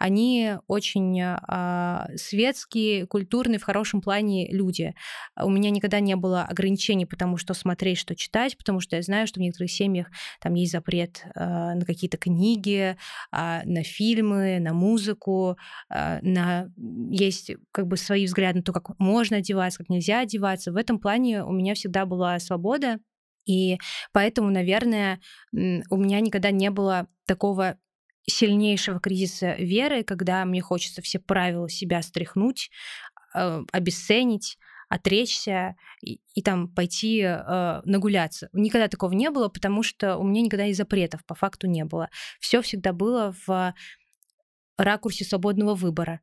[0.00, 4.94] они очень э, светские, культурные, в хорошем плане люди.
[5.36, 9.26] У меня никогда не было ограничений, потому что смотреть, что читать, потому что я знаю,
[9.26, 10.06] что в некоторых семьях
[10.40, 12.96] там есть запрет э, на какие-то книги,
[13.30, 15.58] э, на фильмы, на музыку,
[15.90, 16.70] э, на
[17.10, 20.72] есть как бы свои взгляды на то, как можно одеваться, как нельзя одеваться.
[20.72, 22.98] В этом плане у меня всегда была свобода,
[23.46, 23.78] и
[24.12, 25.20] поэтому, наверное,
[25.52, 27.78] у меня никогда не было такого
[28.28, 32.70] сильнейшего кризиса веры, когда мне хочется все правила себя стряхнуть,
[33.34, 38.48] э, обесценить, отречься и, и там пойти э, нагуляться.
[38.52, 42.10] Никогда такого не было, потому что у меня никогда и запретов по факту не было.
[42.40, 43.74] Все всегда было в
[44.76, 46.20] ракурсе свободного выбора.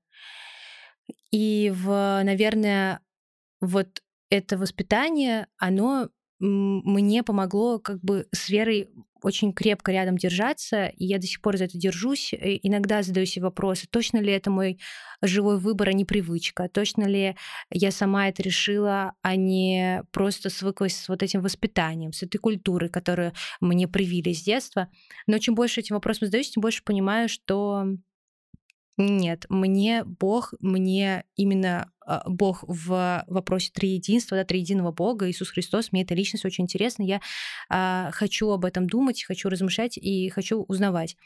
[1.31, 3.01] И в, наверное,
[3.61, 8.89] вот это воспитание, оно мне помогло как бы с верой
[9.23, 12.33] очень крепко рядом держаться, и я до сих пор за это держусь.
[12.33, 14.79] И иногда задаю себе вопросы, точно ли это мой
[15.23, 17.35] живой выбор, а не привычка, точно ли
[17.71, 22.89] я сама это решила, а не просто свыклась с вот этим воспитанием, с этой культурой,
[22.89, 24.89] которую мне привили с детства.
[25.25, 27.85] Но чем больше этим вопросом задаюсь, тем больше понимаю, что
[28.97, 31.91] нет, мне Бог, мне именно
[32.25, 37.03] Бог в вопросе триединства, да, триединого Бога, Иисус Христос, мне эта личность очень интересна.
[37.03, 37.21] Я
[37.69, 41.17] а, хочу об этом думать, хочу размышлять и хочу узнавать.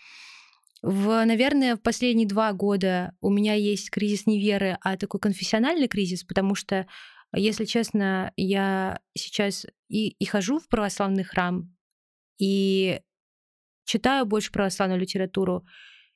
[0.81, 5.87] В, наверное, в последние два года у меня есть кризис не веры, а такой конфессиональный
[5.87, 6.87] кризис, потому что,
[7.33, 11.71] если честно, я сейчас и, и хожу в православный храм,
[12.39, 13.01] и
[13.85, 15.65] читаю больше православную литературу,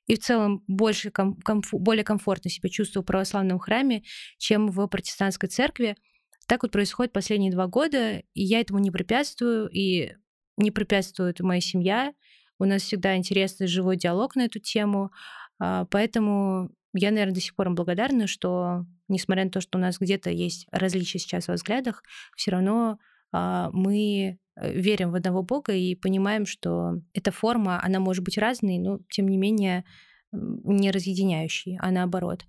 [0.06, 4.02] и в целом больше ком- комфу- более комфортно себя чувствую в православном храме,
[4.38, 5.96] чем в протестантской церкви.
[6.46, 10.12] Так вот происходит последние два года, и я этому не препятствую, и
[10.56, 12.14] не препятствует моя семья.
[12.58, 15.10] У нас всегда интересный живой диалог на эту тему,
[15.58, 19.80] а, поэтому я, наверное, до сих пор им благодарна, что, несмотря на то, что у
[19.80, 22.02] нас где-то есть различия сейчас во взглядах,
[22.36, 22.98] все равно
[23.32, 28.78] мы э, верим в одного Бога и понимаем, что эта форма, она может быть разной,
[28.78, 29.84] но тем не менее
[30.32, 32.44] не разъединяющей, а наоборот.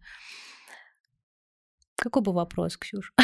[1.97, 3.13] Какой был вопрос, Ксюш?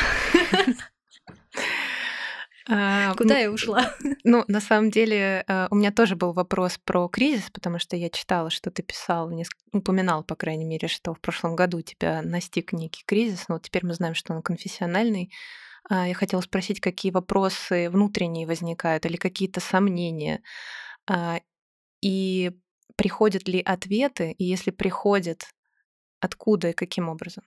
[2.69, 3.93] А, Куда я ушла?
[4.23, 8.09] Ну, на самом деле, э, у меня тоже был вопрос про кризис, потому что я
[8.09, 9.29] читала, что ты писал,
[9.73, 13.93] упоминал, по крайней мере, что в прошлом году тебя настиг некий кризис, но теперь мы
[13.93, 15.29] знаем, что он конфессиональный.
[15.89, 20.41] А, я хотела спросить, какие вопросы внутренние возникают или какие-то сомнения.
[21.10, 21.39] А,
[22.02, 22.52] и
[22.96, 25.43] приходят ли ответы, и если приходят,
[26.19, 27.43] откуда и каким образом?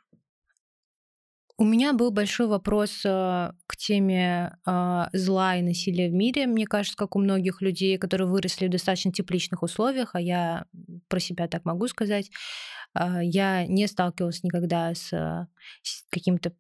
[1.59, 3.09] У меня был большой вопрос э,
[3.67, 6.47] к теме э, зла и насилия в мире.
[6.47, 10.67] Мне кажется, как у многих людей, которые выросли в достаточно тепличных условиях, а я
[11.09, 12.31] про себя так могу сказать.
[12.93, 15.09] А, я не сталкивалась никогда с,
[15.83, 16.53] с каким-то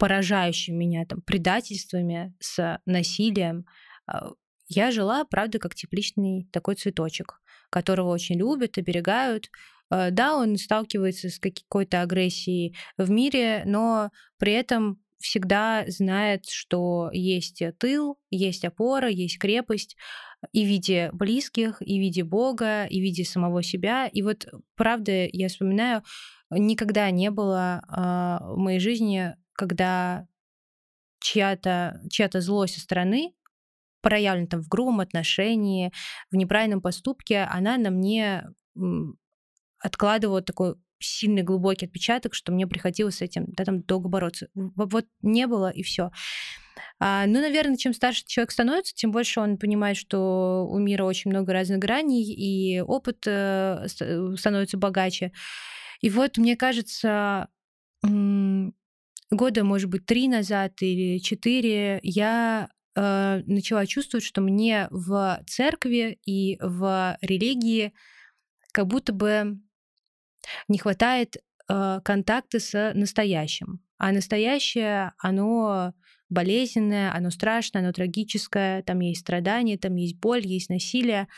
[0.00, 3.66] поражающим меня там предательствами, с насилием.
[4.06, 4.30] А,
[4.66, 9.50] я жила, правда, как тепличный такой цветочек, которого очень любят, оберегают.
[9.90, 17.10] А, да, он сталкивается с какой-то агрессией в мире, но при этом всегда знает, что
[17.12, 19.98] есть тыл, есть опора, есть крепость
[20.52, 24.06] и в виде близких, и в виде Бога, и в виде самого себя.
[24.06, 26.02] И вот, правда, я вспоминаю,
[26.50, 30.26] никогда не было э, в моей жизни, когда
[31.20, 33.34] чья-то чья злость со стороны
[34.00, 35.92] проявлена там в грубом отношении,
[36.30, 38.44] в неправильном поступке, она на мне
[39.78, 44.48] откладывала такой сильный глубокий отпечаток, что мне приходилось с этим да, там долго бороться.
[44.54, 46.10] Вот не было и все.
[46.98, 51.30] А, ну, наверное, чем старше человек становится, тем больше он понимает, что у мира очень
[51.30, 55.32] много разных граней, и опыт э, э становится богаче.
[56.00, 57.48] И вот, мне кажется,
[59.30, 66.18] года, может быть, три назад или четыре я э, начала чувствовать, что мне в церкви
[66.24, 67.92] и в религии
[68.72, 69.60] как будто бы
[70.68, 71.36] не хватает
[71.68, 73.80] э, контакта с настоящим.
[73.98, 75.92] А настоящее, оно
[76.28, 81.28] болезненное, оно страшное, оно трагическое, там есть страдания, там есть боль, есть насилие.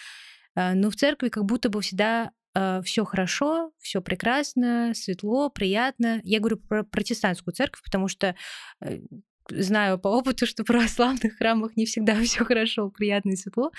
[0.54, 6.20] Э, но в церкви как будто бы всегда э, все хорошо, все прекрасно, светло, приятно.
[6.24, 8.34] Я говорю про протестантскую церковь, потому что
[8.80, 9.00] э,
[9.48, 13.72] знаю по опыту, что в православных храмах не всегда все хорошо, приятно и светло,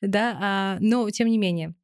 [0.00, 1.74] да, а, но тем не менее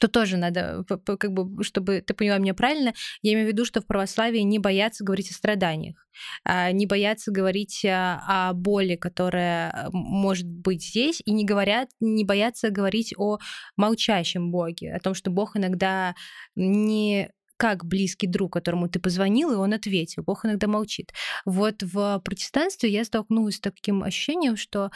[0.00, 3.80] то тоже надо, как бы, чтобы ты поняла меня правильно, я имею в виду, что
[3.80, 6.06] в православии не боятся говорить о страданиях,
[6.44, 12.70] а, не боятся говорить о боли, которая может быть здесь, и не говорят, не боятся
[12.70, 13.38] говорить о
[13.76, 16.14] молчащем Боге, о том, что Бог иногда
[16.54, 20.22] не как близкий друг, которому ты позвонил, и он ответил.
[20.22, 21.12] Бог иногда молчит.
[21.44, 24.90] Вот в протестанстве я столкнулась с таким ощущением, что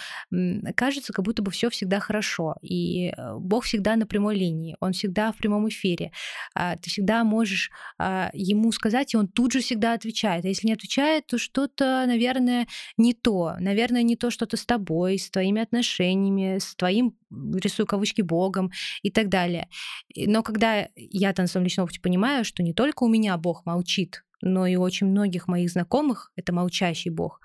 [0.77, 4.92] кажется, как будто бы все всегда хорошо, и э, Бог всегда на прямой линии, он
[4.92, 6.12] всегда в прямом эфире.
[6.55, 10.44] А, ты всегда можешь а, ему сказать, и он тут же всегда отвечает.
[10.44, 12.66] А если не отвечает, то что-то, наверное,
[12.97, 13.55] не то.
[13.61, 18.71] Наверное, не то что-то с тобой, с твоими отношениями, с твоим рисую кавычки Богом
[19.03, 19.68] и так далее.
[20.16, 24.67] Но когда я своем личном опыте понимаю, что не только у меня Бог молчит, но
[24.67, 27.41] и у очень многих моих знакомых это молчащий Бог.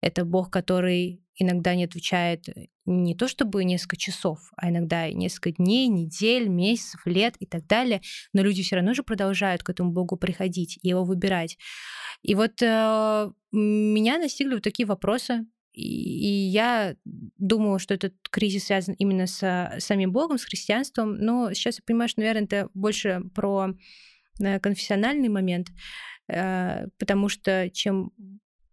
[0.00, 2.46] Это Бог, который иногда не отвечает
[2.86, 8.02] не то чтобы несколько часов, а иногда несколько дней, недель, месяцев, лет и так далее.
[8.32, 11.56] Но люди все равно же продолжают к этому Богу приходить и его выбирать.
[12.22, 15.46] И вот э, меня настигли вот такие вопросы.
[15.72, 21.76] И я думала, что этот кризис связан именно с самим Богом, с христианством, но сейчас
[21.78, 23.74] я понимаю, что, наверное, это больше про э,
[24.38, 25.68] конфессиональный момент,
[26.28, 28.12] э, потому что чем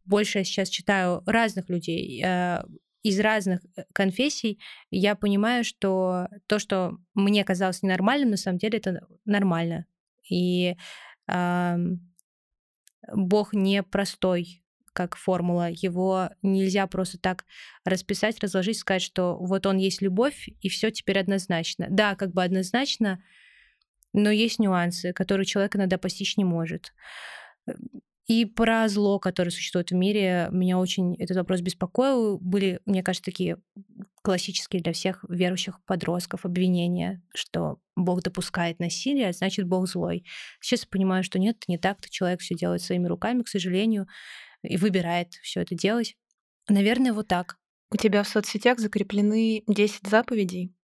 [0.06, 2.64] больше я сейчас читаю разных людей э,
[3.04, 3.62] из разных
[3.94, 9.86] конфессий, я понимаю, что то, что мне казалось ненормальным, на самом деле это нормально.
[10.30, 10.76] И
[11.28, 11.78] э,
[13.14, 14.64] Бог не простой
[14.98, 15.70] как формула.
[15.70, 17.46] Его нельзя просто так
[17.86, 21.86] расписать, разложить, сказать, что вот он есть любовь, и все теперь однозначно.
[21.88, 23.24] Да, как бы однозначно,
[24.18, 26.92] но есть нюансы, которые человек иногда постичь не может.
[28.26, 32.40] И про зло, которое существует в мире, меня очень этот вопрос беспокоил.
[32.40, 33.58] Были, мне кажется, такие
[34.24, 40.26] классические для всех верующих подростков обвинения, что Бог допускает насилие, а значит Бог злой.
[40.60, 44.08] Сейчас я понимаю, что нет, не так, то человек все делает своими руками, к сожалению
[44.64, 46.18] и выбирает все это делать.
[46.68, 47.58] Наверное, вот так.
[47.92, 50.76] У тебя в соцсетях закреплены 10 заповедей,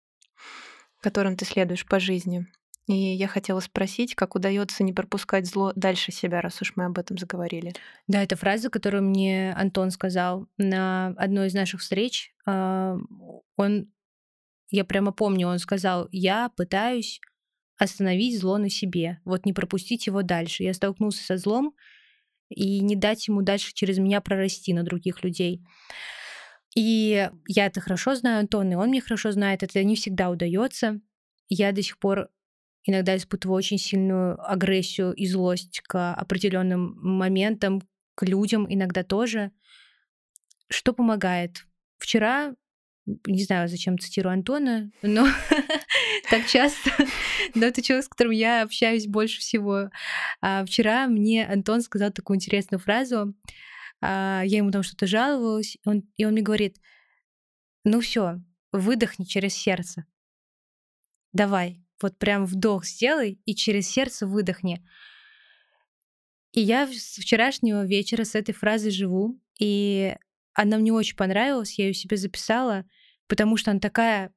[1.02, 2.48] которым ты следуешь по жизни.
[2.88, 6.98] И я хотела спросить, как удается не пропускать зло дальше себя, раз уж мы об
[7.00, 7.74] этом заговорили.
[8.08, 12.34] Да, это фраза, которую мне Антон сказал на одной из наших встреч.
[12.46, 12.98] А,
[13.56, 13.90] он,
[14.70, 17.22] я прямо помню, он сказал, я пытаюсь
[17.78, 20.64] остановить зло на себе, вот не пропустить его дальше.
[20.64, 21.74] Я столкнулся со злом,
[22.50, 25.64] и не дать ему дальше через меня прорасти на других людей.
[26.76, 31.00] И я это хорошо знаю, Антон, и он мне хорошо знает, это не всегда удается.
[31.50, 32.30] Я до сих пор
[32.86, 37.82] иногда испытываю очень сильную агрессию и злость к определенным моментам,
[38.16, 39.52] к людям иногда тоже.
[40.70, 41.66] Что помогает?
[41.98, 42.56] Вчера
[43.26, 45.28] не знаю, зачем цитирую Антона, но
[46.30, 46.90] так часто,
[47.56, 49.90] но это человек, с которым я общаюсь больше всего.
[50.42, 53.36] А вчера мне Антон сказал такую интересную фразу,
[54.02, 55.78] а, я ему там что-то жаловалась,
[56.16, 56.78] и он мне говорит,
[57.84, 60.06] ну все, выдохни через сердце.
[61.34, 64.86] Давай, вот прям вдох сделай и через сердце выдохни.
[66.52, 70.16] И я с вчерашнего вечера с этой фразой живу, и
[70.54, 72.86] она мне очень понравилась, я ее себе записала,
[73.28, 74.32] потому что она такая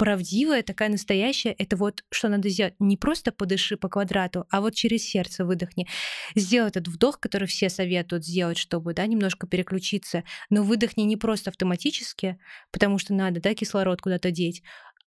[0.00, 2.72] правдивая, такая настоящая, это вот что надо сделать.
[2.78, 5.86] Не просто подыши по квадрату, а вот через сердце выдохни.
[6.34, 10.24] Сделай этот вдох, который все советуют сделать, чтобы да, немножко переключиться.
[10.48, 12.38] Но выдохни не просто автоматически,
[12.70, 14.62] потому что надо да, кислород куда-то деть,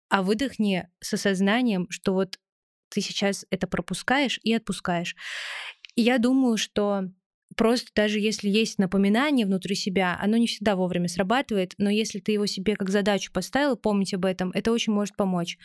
[0.10, 2.40] а выдохни с осознанием, что вот
[2.90, 5.16] ты сейчас это пропускаешь и отпускаешь.
[5.96, 7.04] И я думаю, что
[7.56, 12.32] просто даже если есть напоминание внутри себя, оно не всегда вовремя срабатывает, но если ты
[12.32, 15.58] его себе как задачу поставил, помнить об этом, это очень может помочь.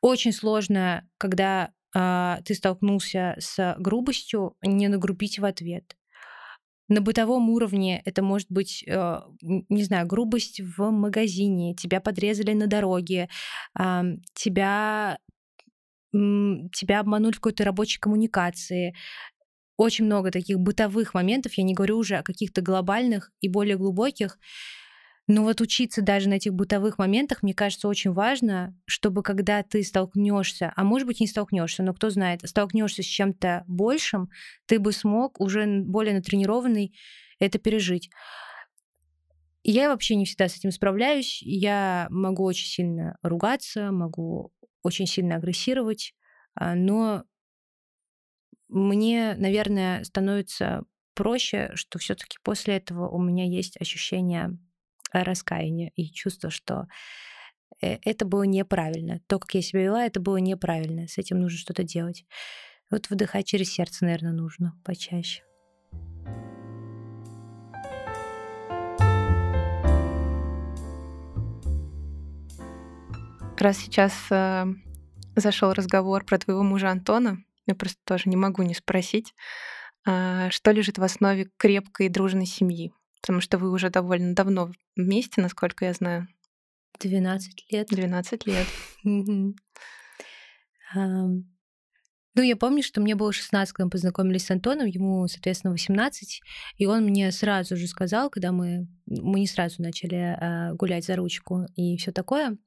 [0.00, 5.96] Очень сложно, когда э, ты столкнулся с грубостью, не нагрубить в ответ.
[6.88, 12.66] На бытовом уровне это может быть, э, не знаю, грубость в магазине, тебя подрезали на
[12.66, 13.28] дороге,
[14.34, 15.18] тебя
[16.12, 18.94] тебя обманули в какой-то рабочей коммуникации,
[19.76, 24.38] очень много таких бытовых моментов, я не говорю уже о каких-то глобальных и более глубоких,
[25.26, 29.82] но вот учиться даже на этих бытовых моментах, мне кажется, очень важно, чтобы когда ты
[29.82, 34.28] столкнешься, а может быть не столкнешься, но кто знает, столкнешься с чем-то большим,
[34.66, 36.94] ты бы смог уже более натренированный
[37.38, 38.10] это пережить.
[39.62, 41.40] Я вообще не всегда с этим справляюсь.
[41.42, 44.52] Я могу очень сильно ругаться, могу
[44.82, 46.14] очень сильно агрессировать,
[46.54, 47.24] а, но
[48.68, 54.58] мне, наверное, становится проще, что все-таки после этого у меня есть ощущение
[55.22, 56.86] раскаяния и чувство, что
[57.80, 59.20] э, это было неправильно.
[59.26, 61.06] То, как я себя вела, это было неправильно.
[61.06, 62.24] С этим нужно что-то делать.
[62.90, 65.42] Вот вдыхать через сердце, наверное, нужно почаще.
[73.56, 74.64] Раз сейчас э,
[75.36, 79.34] зашел разговор про твоего мужа Антона, я просто тоже не могу не спросить,
[80.06, 82.92] а, что лежит в основе крепкой и дружной семьи?
[83.24, 86.28] Потому что вы уже довольно давно вместе, насколько я знаю.
[87.00, 87.88] 12 лет.
[87.88, 88.66] 12 лет.
[92.36, 96.40] Ну, я помню, что мне было 16, когда мы познакомились с Антоном, ему, соответственно, 18,
[96.78, 101.14] и он мне сразу же сказал, когда мы, мы не сразу начали э, гулять за
[101.14, 102.58] ручку и все такое,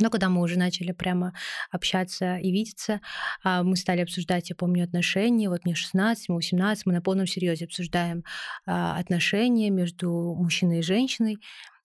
[0.00, 1.34] но когда мы уже начали прямо
[1.70, 3.00] общаться и видеться,
[3.42, 5.48] а, мы стали обсуждать, я помню, отношения.
[5.48, 8.24] Вот мне 16, ему 18, мы на полном серьезе обсуждаем
[8.66, 11.38] а, отношения между мужчиной и женщиной.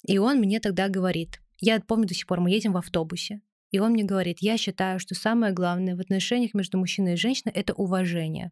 [0.06, 3.42] И он мне тогда говорит, я помню до сих пор, мы едем в автобусе,
[3.72, 7.52] и он мне говорит, я считаю, что самое главное в отношениях между мужчиной и женщиной—
[7.56, 8.52] это уважение.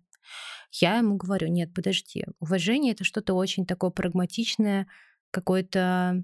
[0.72, 4.88] Я ему говорю, нет, подожди, уважение— это что-то очень такое прагматичное,
[5.32, 6.24] какое-то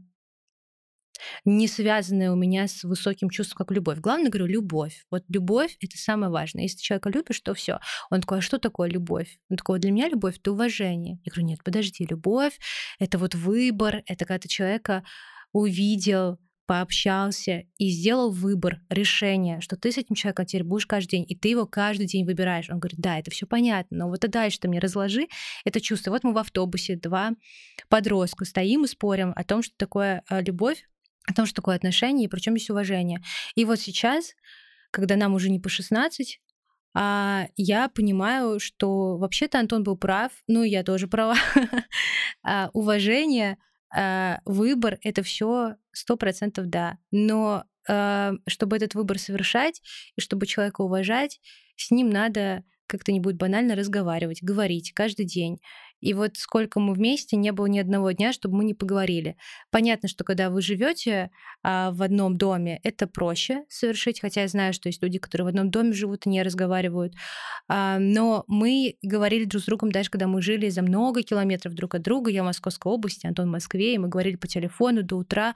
[1.45, 3.99] не связанное у меня с высоким чувством, как любовь.
[3.99, 5.05] Главное, говорю, любовь.
[5.11, 6.63] Вот любовь— это самое важное.
[6.63, 7.79] Если ты человека любишь, то все.
[8.09, 9.39] Он такой, а что такое любовь?
[9.49, 11.19] Он такой, для меня любовь— это уважение.
[11.23, 12.59] Я говорю, нет, подожди, любовь—
[12.99, 15.03] это вот выбор, это когда ты человека
[15.51, 21.25] увидел, пообщался и сделал выбор, решение, что ты с этим человеком теперь будешь каждый день,
[21.27, 22.69] и ты его каждый день выбираешь.
[22.69, 25.27] Он говорит, да, это все понятно, но вот и дальше ты мне разложи
[25.65, 26.11] это чувство.
[26.11, 27.33] Вот мы в автобусе, два
[27.89, 30.85] подростка, стоим и спорим о том, что такое а, любовь,
[31.27, 33.21] о том, что такое отношение и причем здесь уважение.
[33.55, 34.33] И вот сейчас,
[34.91, 36.39] когда нам уже не по 16,
[36.95, 41.35] а я понимаю, что вообще-то Антон был прав, ну и я тоже права.
[42.43, 43.57] а, уважение,
[43.95, 46.99] а, выбор— это все сто процентов да.
[47.09, 49.81] Но а, чтобы этот выбор совершать
[50.15, 51.39] и чтобы человека уважать,
[51.75, 55.59] с ним надо как-то не будет банально разговаривать, говорить каждый день.
[56.03, 59.37] И вот сколько мы вместе, не было ни одного дня, чтобы мы не поговорили.
[59.71, 61.31] Понятно, что когда вы живете
[61.63, 65.47] а, в одном доме, это проще совершить, хотя я знаю, что есть люди, которые в
[65.47, 67.13] одном доме живут и не разговаривают.
[67.69, 71.95] А, но мы говорили друг с другом, даже когда мы жили за много километров друг
[71.95, 72.31] от друга.
[72.31, 75.53] Я в Московской области, Антон в Москве, и мы говорили по телефону до утра.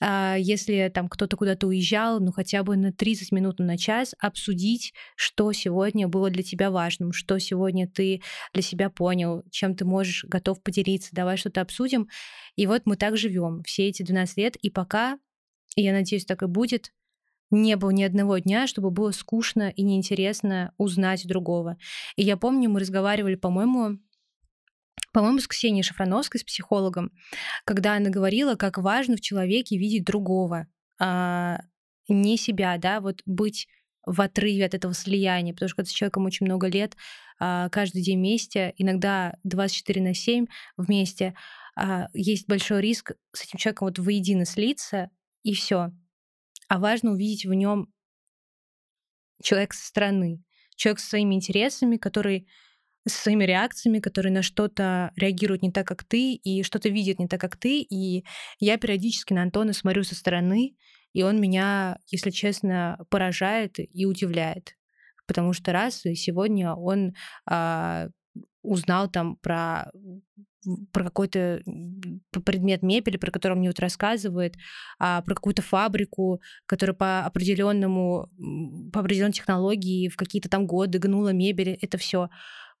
[0.00, 4.94] А, если там кто-то куда-то уезжал, ну хотя бы на 30 минут, на час обсудить,
[5.14, 8.22] что сегодня было для тебя важным, что сегодня ты
[8.54, 12.08] для себя понял, чем ты можешь готов поделиться, давай что-то обсудим.
[12.56, 15.18] И вот мы так живем все эти 12 лет, и пока,
[15.76, 16.92] и я надеюсь, так и будет,
[17.50, 21.76] не было ни одного дня, чтобы было скучно и неинтересно узнать другого.
[22.16, 23.98] И я помню, мы разговаривали, по-моему,
[25.12, 27.10] по-моему, с Ксенией Шафрановской, с психологом,
[27.64, 30.66] когда она говорила, как важно в человеке видеть другого,
[31.00, 31.60] а
[32.08, 33.68] не себя, да, вот быть
[34.06, 36.96] в отрыве от этого слияния, потому что когда с человеком очень много лет,
[37.38, 40.46] а, каждый день вместе, иногда 24 на 7
[40.76, 41.34] вместе,
[41.76, 45.10] а, есть большой риск с этим человеком вот воедино слиться,
[45.42, 45.90] и все.
[46.68, 47.92] А важно увидеть в нем
[49.42, 50.42] человек со стороны,
[50.76, 52.46] человек со своими интересами, который
[53.18, 57.40] своими реакциями, который на что-то реагирует не так, как ты, и что-то видит не так,
[57.40, 57.80] как ты.
[57.80, 58.24] И
[58.58, 60.76] я периодически на Антона смотрю со стороны,
[61.12, 64.76] и он меня, если честно, поражает и удивляет.
[65.26, 67.14] Потому что раз сегодня он
[67.46, 68.08] а,
[68.62, 69.90] узнал там про
[70.92, 71.62] про какой-то
[72.44, 74.56] предмет мебели, про который он мне вот рассказывает,
[74.98, 78.28] а, про какую-то фабрику, которая по определенному,
[78.92, 82.28] по определенной технологии в какие-то там годы гнула мебель, это все.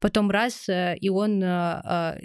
[0.00, 2.20] Потом раз, э, и он э,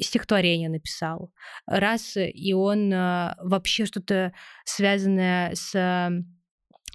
[0.00, 1.32] стихотворение написал.
[1.66, 4.32] Раз, и он э, вообще что-то
[4.64, 5.74] связанное с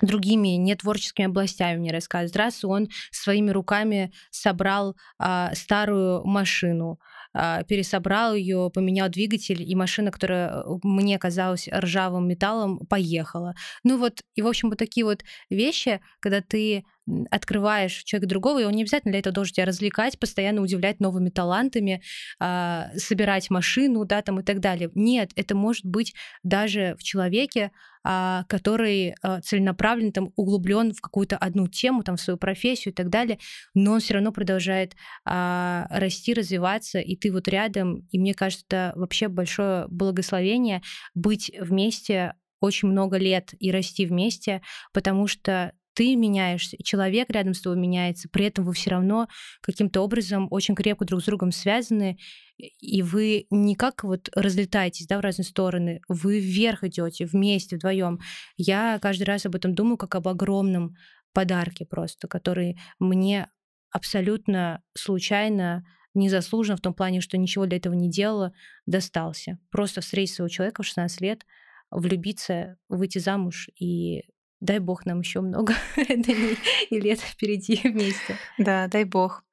[0.01, 2.35] другими нетворческими областями мне рассказывает.
[2.35, 6.99] Раз он своими руками собрал а, старую машину,
[7.33, 13.55] а, пересобрал ее, поменял двигатель, и машина, которая мне казалась ржавым металлом, поехала.
[13.83, 16.85] Ну вот, и в общем вот такие вот вещи, когда ты
[17.31, 21.29] открываешь человека другого, и он не обязательно для этого должен тебя развлекать, постоянно удивлять новыми
[21.29, 22.01] талантами,
[22.39, 24.89] э, собирать машину, да, там и так далее.
[24.95, 27.71] Нет, это может быть даже в человеке,
[28.05, 33.09] э, который э, там углублен в какую-то одну тему, там в свою профессию и так
[33.09, 33.37] далее,
[33.73, 34.95] но он все равно продолжает
[35.25, 40.81] расти, развиваться, и ты вот рядом, и мне кажется, это вообще большое благословение
[41.13, 44.61] быть вместе очень много лет и расти вместе,
[44.93, 49.27] потому что ты меняешься, и человек рядом с тобой меняется, при этом вы все равно
[49.61, 52.17] каким-то образом очень крепко друг с другом связаны,
[52.57, 58.19] и вы не как вот разлетаетесь да, в разные стороны, вы вверх идете вместе, вдвоем.
[58.57, 60.95] Я каждый раз об этом думаю как об огромном
[61.33, 63.47] подарке просто, который мне
[63.91, 65.83] абсолютно случайно
[66.13, 68.53] незаслуженно в том плане, что ничего для этого не делала,
[68.85, 69.57] достался.
[69.71, 71.45] Просто встретить своего человека в 16 лет,
[71.89, 74.23] влюбиться, выйти замуж и
[74.63, 76.57] дай бог нам еще много дней
[76.89, 78.37] и лет впереди вместе.
[78.57, 79.43] Да, дай бог.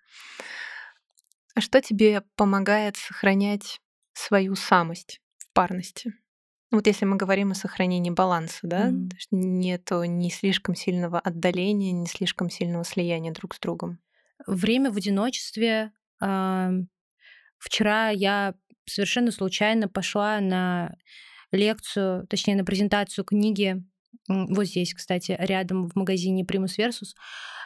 [1.55, 3.81] А что тебе помогает сохранять
[4.13, 6.15] свою самость в парности?
[6.71, 9.11] Вот если мы говорим о сохранении баланса, да, mm.
[9.33, 13.99] нету ни слишком сильного отдаления, ни слишком сильного слияния друг с другом.
[14.47, 15.93] Время в одиночестве.
[17.59, 18.55] Вчера я
[18.87, 20.97] совершенно случайно пошла на
[21.51, 23.83] лекцию, точнее на презентацию книги
[24.29, 27.15] вот здесь, кстати, рядом в магазине Primus Versus,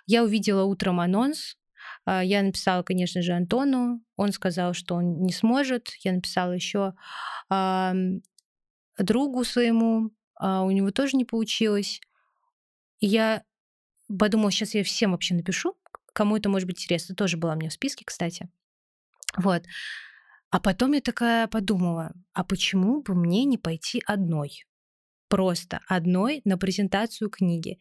[0.07, 1.57] я увидела утром анонс.
[2.05, 4.03] А, я написала, конечно же, Антону.
[4.17, 5.91] Он сказал, что он не сможет.
[6.01, 6.95] Я написала еще
[8.99, 10.11] другу своему.
[10.37, 12.01] А у него тоже не получилось.
[12.99, 13.45] И я
[14.19, 15.77] подумала, сейчас я всем вообще напишу,
[16.13, 17.15] кому это может быть интересно.
[17.15, 18.49] Тоже была у меня в списке, кстати.
[19.37, 19.65] Вот.
[20.51, 24.65] А потом я такая подумала, а почему бы мне не пойти одной?
[25.35, 27.81] Просто одной на презентацию книги.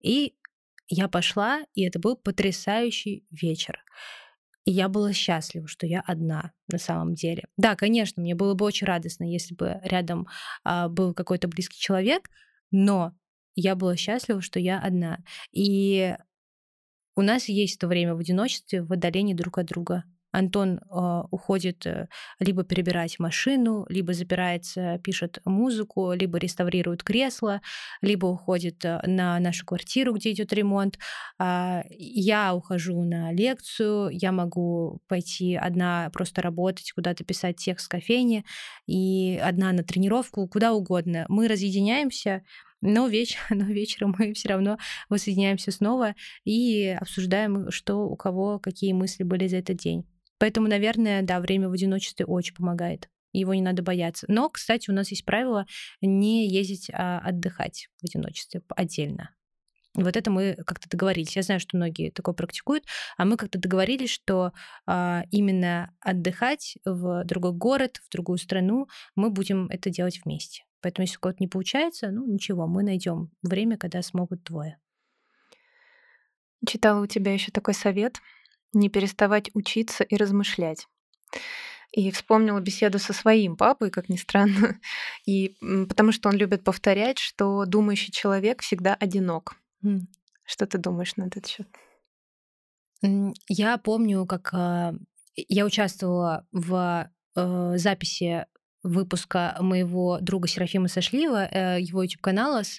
[0.00, 0.34] И
[0.88, 3.84] я пошла, и это был потрясающий вечер.
[4.64, 7.44] И я была счастлива, что я одна на самом деле.
[7.58, 10.26] Да, конечно, мне было бы очень радостно, если бы рядом
[10.64, 12.30] а, был какой-то близкий человек,
[12.70, 13.12] но
[13.54, 15.18] я была счастлива, что я одна.
[15.52, 16.16] И
[17.14, 20.04] у нас есть то время в одиночестве, в отдалении друг от друга.
[20.32, 22.08] Антон э, уходит э,
[22.38, 27.60] либо перебирать машину, либо запирается, пишет музыку, либо реставрирует кресло,
[28.02, 30.98] либо уходит э, на нашу квартиру, где идет ремонт.
[31.38, 37.88] Э, я ухожу на лекцию, я могу пойти одна просто работать, куда-то писать текст в
[37.88, 38.44] кофейне,
[38.86, 41.24] и одна на тренировку, куда угодно.
[41.28, 42.42] Мы разъединяемся,
[42.80, 43.36] но, веч...
[43.50, 46.14] но вечером мы все равно воссоединяемся снова
[46.44, 50.04] и обсуждаем, что у кого какие мысли были за этот день.
[50.38, 53.08] Поэтому, наверное, да, время в одиночестве очень помогает.
[53.32, 54.26] Его не надо бояться.
[54.28, 55.66] Но, кстати, у нас есть правило
[56.00, 59.30] не ездить а отдыхать в одиночестве отдельно.
[59.96, 61.36] Вот это мы как-то договорились.
[61.36, 62.84] Я знаю, что многие такое практикуют,
[63.16, 64.52] а мы как-то договорились, что
[64.86, 70.64] а, именно отдыхать в другой город, в другую страну мы будем это делать вместе.
[70.82, 74.78] Поэтому, если у кого-то не получается, ну ничего, мы найдем время, когда смогут двое.
[76.66, 78.20] Читала у тебя еще такой совет
[78.72, 80.86] не переставать учиться и размышлять.
[81.92, 84.78] И вспомнила беседу со своим папой, как ни странно,
[85.26, 85.56] и
[85.88, 89.56] потому что он любит повторять, что думающий человек всегда одинок.
[89.84, 90.00] Mm.
[90.44, 91.68] Что ты думаешь на этот счет?
[93.48, 94.92] Я помню, как э,
[95.36, 98.46] я участвовала в э, записи
[98.82, 102.78] выпуска моего друга Серафима Сашлиева, э, его YouTube-канала с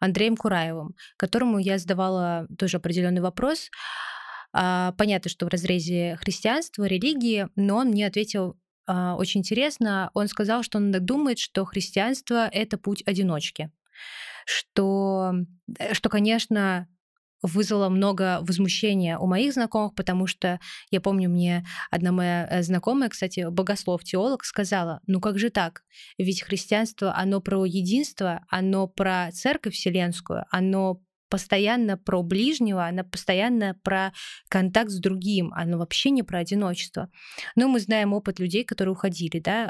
[0.00, 3.70] Андреем Кураевым, которому я задавала тоже определенный вопрос.
[4.56, 10.10] А, понятно, что в разрезе христианства, религии, но он мне ответил а, очень интересно.
[10.14, 13.72] Он сказал, что он думает, что христианство— это путь одиночки.
[14.46, 15.32] Что,
[15.78, 16.86] э, что конечно,
[17.42, 23.08] вызвало много возмущения у моих знакомых, потому что я помню, мне одна моя э, знакомая,
[23.08, 25.82] кстати, богослов-теолог, сказала, ну как же так?
[26.16, 33.76] Ведь христианство, оно про единство, оно про церковь вселенскую, оно постоянно про ближнего, она постоянно
[33.82, 34.12] про
[34.48, 37.10] контакт с другим, она вообще не про одиночество.
[37.56, 39.68] Но мы знаем опыт людей, которые уходили, да,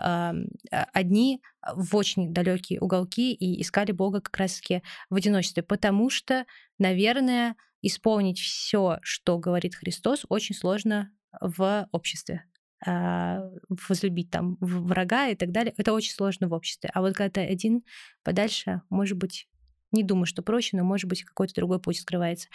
[0.70, 1.40] а, одни
[1.74, 6.44] в очень далекие уголки и искали Бога как раз-таки в одиночестве, потому что,
[6.78, 12.44] наверное, исполнить все, что говорит Христос, очень сложно в обществе
[12.86, 13.40] а,
[13.88, 16.90] возлюбить там врага и так далее, это очень сложно в обществе.
[16.92, 17.82] А вот когда ты один
[18.22, 19.48] подальше, может быть,
[19.94, 22.48] не думаю, что проще, но, может быть, какой-то другой путь скрывается.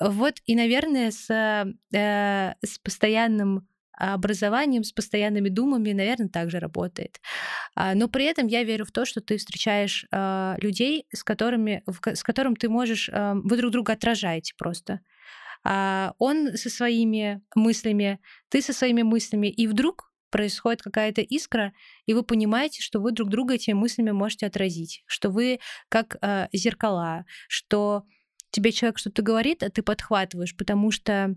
[0.00, 3.66] Вот, и, наверное, с, э, с постоянным
[3.98, 7.20] образованием, с постоянными думами, наверное, также работает.
[7.74, 11.82] А, но при этом я верю в то, что ты встречаешь э, людей, с которыми,
[12.04, 15.00] с которым ты можешь, э, вы друг друга отражаете просто.
[15.64, 21.72] А он со своими мыслями, ты со своими мыслями, и вдруг происходит какая-то искра,
[22.06, 26.48] и вы понимаете, что вы друг друга этими мыслями можете отразить, что вы как э,
[26.52, 28.04] зеркала, что
[28.50, 31.36] тебе человек что-то говорит, а ты подхватываешь, потому что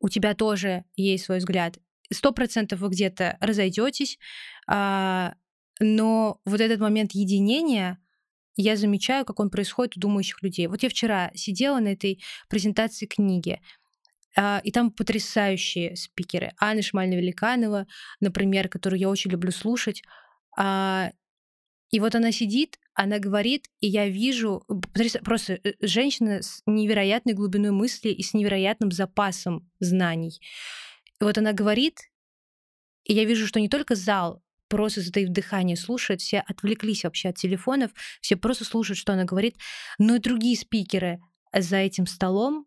[0.00, 1.78] у тебя тоже есть свой взгляд.
[2.12, 4.18] Сто процентов вы где-то разойдетесь,
[4.66, 5.34] а,
[5.78, 7.98] но вот этот момент единения,
[8.56, 10.66] я замечаю, как он происходит у думающих людей.
[10.66, 13.60] Вот я вчера сидела на этой презентации книги,
[14.36, 16.52] и там потрясающие спикеры.
[16.60, 17.86] Анна Шмальна-Великанова,
[18.20, 20.02] например, которую я очень люблю слушать.
[20.56, 21.10] А,
[21.90, 24.64] и вот она сидит, она говорит, и я вижу
[25.24, 30.40] просто э, женщина с невероятной глубиной мысли и с невероятным запасом знаний.
[31.20, 31.98] И вот она говорит,
[33.04, 37.36] и я вижу, что не только зал просто затаив дыхание слушает, все отвлеклись вообще от
[37.36, 39.56] телефонов, все просто слушают, что она говорит,
[39.98, 41.20] но и другие спикеры
[41.52, 42.66] за этим столом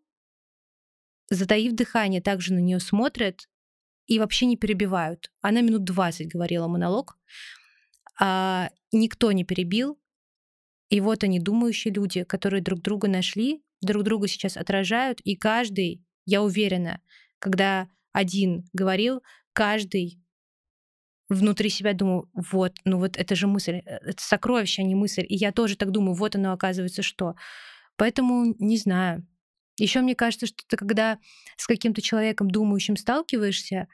[1.30, 3.48] затаив дыхание, также на нее смотрят
[4.06, 5.30] и вообще не перебивают.
[5.40, 7.18] Она минут 20 говорила монолог,
[8.20, 9.98] а никто не перебил.
[10.90, 16.04] И вот они, думающие люди, которые друг друга нашли, друг друга сейчас отражают, и каждый,
[16.26, 17.00] я уверена,
[17.38, 19.22] когда один говорил,
[19.52, 20.20] каждый
[21.28, 25.24] внутри себя думал, вот, ну вот это же мысль, э, это сокровище, а не мысль.
[25.28, 27.34] И я тоже так думаю, вот оно оказывается что.
[27.96, 29.26] Поэтому не знаю.
[29.78, 31.18] Еще мне кажется, что ты когда
[31.56, 33.88] с каким-то человеком думающим сталкиваешься,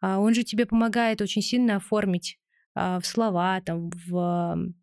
[0.00, 2.38] а, он же тебе помогает очень сильно оформить
[2.74, 4.74] а, в слова, там, в,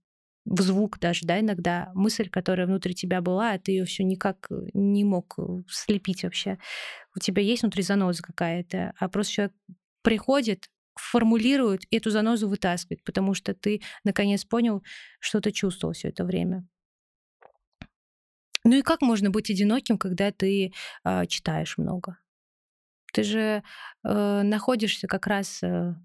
[0.45, 4.47] в звук даже, да, иногда мысль, которая внутри тебя была, а ты ее все никак
[4.49, 6.57] э, не мог э, слепить вообще.
[7.15, 9.53] У тебя есть внутри заноза какая-то, а просто человек
[10.01, 14.83] приходит, формулирует и эту занозу вытаскивает, потому что ты наконец понял,
[15.19, 16.67] что ты чувствовал все это время.
[18.63, 22.17] Ну и как можно быть одиноким, когда ты э, читаешь много?
[23.13, 23.63] Ты же
[24.03, 25.95] э, находишься как раз э,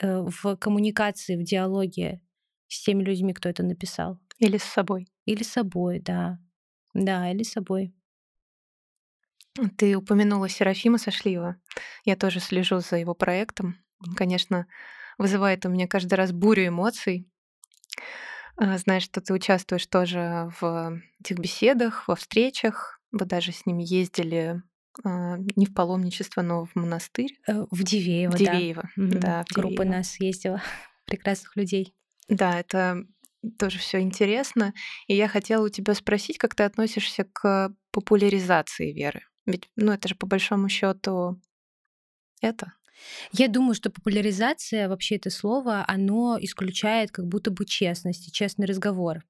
[0.00, 2.20] э, в коммуникации, в диалоге
[2.68, 4.18] с теми людьми, кто это написал.
[4.38, 5.08] Или с собой.
[5.24, 6.38] Или с собой, да.
[6.94, 7.94] Да, или с собой.
[9.76, 11.56] Ты упомянула Серафима Сошлива.
[12.04, 13.78] Я тоже слежу за его проектом.
[14.06, 14.66] Он, конечно,
[15.18, 17.26] вызывает у меня каждый раз бурю эмоций.
[18.56, 23.00] А, знаешь, что ты участвуешь тоже в этих беседах, во встречах.
[23.12, 24.62] Вы даже с ними ездили
[25.04, 27.38] а, не в паломничество, но в монастырь.
[27.46, 29.18] Э, в Дивеево, в Дивеево, да.
[29.18, 30.62] да в Группа нас ездила,
[31.06, 31.94] прекрасных людей.
[32.28, 33.04] Да, это
[33.58, 34.72] тоже все интересно.
[35.06, 39.22] И я хотела у тебя спросить, как ты относишься к популяризации веры?
[39.44, 41.40] Ведь, ну, это же по большому счету
[42.40, 42.72] это.
[43.32, 48.66] Я думаю, что популяризация, вообще это слово, оно исключает как будто бы честность и честный
[48.66, 49.22] разговор.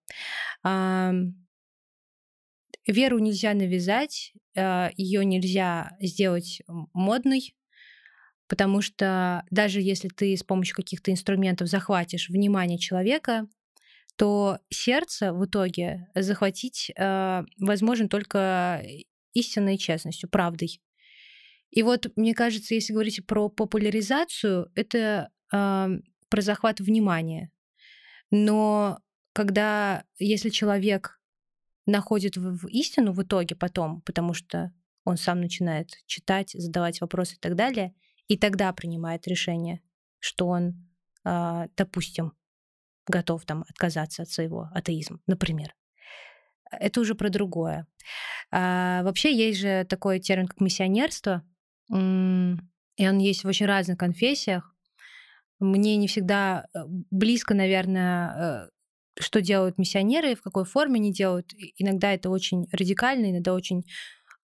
[2.87, 6.63] Веру нельзя навязать, а, ее нельзя сделать
[6.93, 7.57] модной,
[8.47, 13.49] потому что даже если ты с помощью каких-то инструментов захватишь внимание человека,
[14.17, 18.83] то сердце в итоге захватить э, возможно только
[19.35, 20.81] истинной честностью, правдой.
[21.77, 25.89] И вот, мне кажется, если говорить про популяризацию, это э,
[26.31, 27.53] про захват внимания.
[28.31, 28.99] Но
[29.35, 31.21] когда, если человек
[31.85, 34.73] находит в, в истину в итоге потом, потому что
[35.05, 37.95] он сам начинает читать, задавать вопросы и так далее,
[38.27, 39.83] и тогда принимает решение,
[40.19, 40.89] что он,
[41.27, 42.33] э, допустим,
[43.07, 45.75] готов там отказаться от своего атеизма, например.
[46.71, 47.87] Это уже про другое.
[48.51, 51.45] А, вообще есть же такой термин, как миссионерство,
[51.91, 54.75] и он есть в очень разных конфессиях.
[55.59, 56.81] Мне не всегда э,
[57.11, 61.53] близко, наверное, э, что делают миссионеры, в какой форме они делают.
[61.79, 63.85] Иногда это очень радикально, иногда очень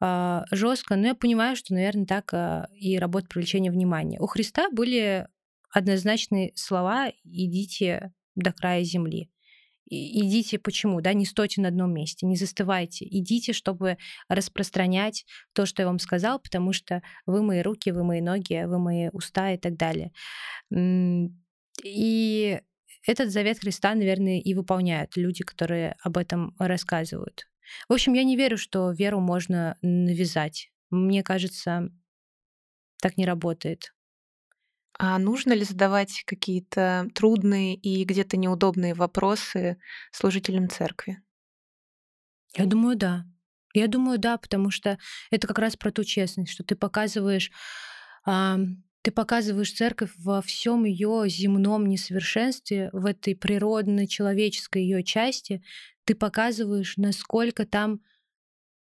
[0.01, 4.21] э, жестко, но я понимаю, что, наверное, так э, и работает привлечение внимания.
[4.21, 5.27] У Христа были
[5.71, 9.31] однозначные слова «идите до края земли».
[9.95, 15.83] Идите почему, да, не стойте на одном месте, не застывайте, идите, чтобы распространять то, что
[15.83, 19.59] я вам сказал, потому что вы мои руки, вы мои ноги, вы мои уста и
[19.59, 20.11] так далее.
[21.85, 22.61] И
[23.07, 27.47] этот завет Христа, наверное, и выполняют люди, которые об этом рассказывают.
[27.87, 30.71] В общем, я не верю, что веру можно навязать.
[30.89, 31.91] Мне кажется,
[33.03, 33.93] так не работает.
[35.05, 39.79] А нужно ли задавать какие-то трудные и где-то неудобные вопросы
[40.13, 41.21] служителям церкви?
[42.55, 43.27] Я думаю, да.
[43.75, 45.01] Я думаю, да, потому что
[45.33, 47.51] это как раз про ту честность, что ты показываешь
[48.25, 55.65] ты показываешь церковь во всем ее земном несовершенстве, в этой природной человеческой ее части.
[56.05, 58.03] Ты показываешь, насколько там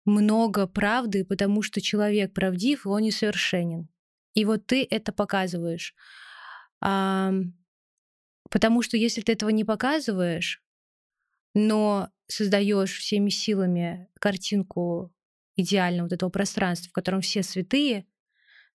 [0.03, 3.87] много правды, потому что человек правдив, и он несовершенен.
[4.33, 5.93] И вот ты это показываешь.
[6.81, 7.31] А,
[8.49, 10.63] потому что если ты этого не показываешь,
[11.53, 15.13] но создаешь всеми силами картинку
[15.55, 18.05] идеального вот этого пространства, в котором все святые,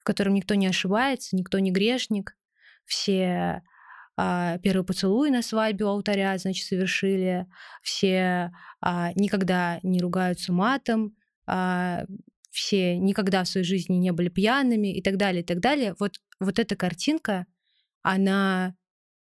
[0.07, 2.37] котором никто не ошибается, никто не грешник,
[2.87, 3.63] все
[4.17, 7.47] а, первый поцелуй на свадьбе у алтаря, значит, совершили,
[7.83, 12.05] все а, никогда не ругаются матом, а,
[12.57, 15.95] все никогда в своей жизни не были пьяными и так далее, и так далее.
[15.99, 17.47] Вот, вот эта картинка,
[18.01, 18.75] она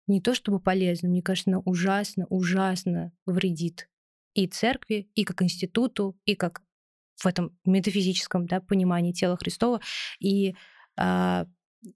[0.06, 3.90] не то чтобы полезна, мне кажется, она ужасно, ужасно вредит
[4.36, 6.62] и церкви, и как институту, и как
[7.16, 9.82] в этом метафизическом да, понимании тела Христова.
[10.20, 10.56] И
[10.96, 11.48] а,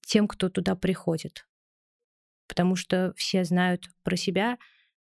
[0.07, 1.47] тем, кто туда приходит.
[2.47, 4.57] Потому что все знают про себя,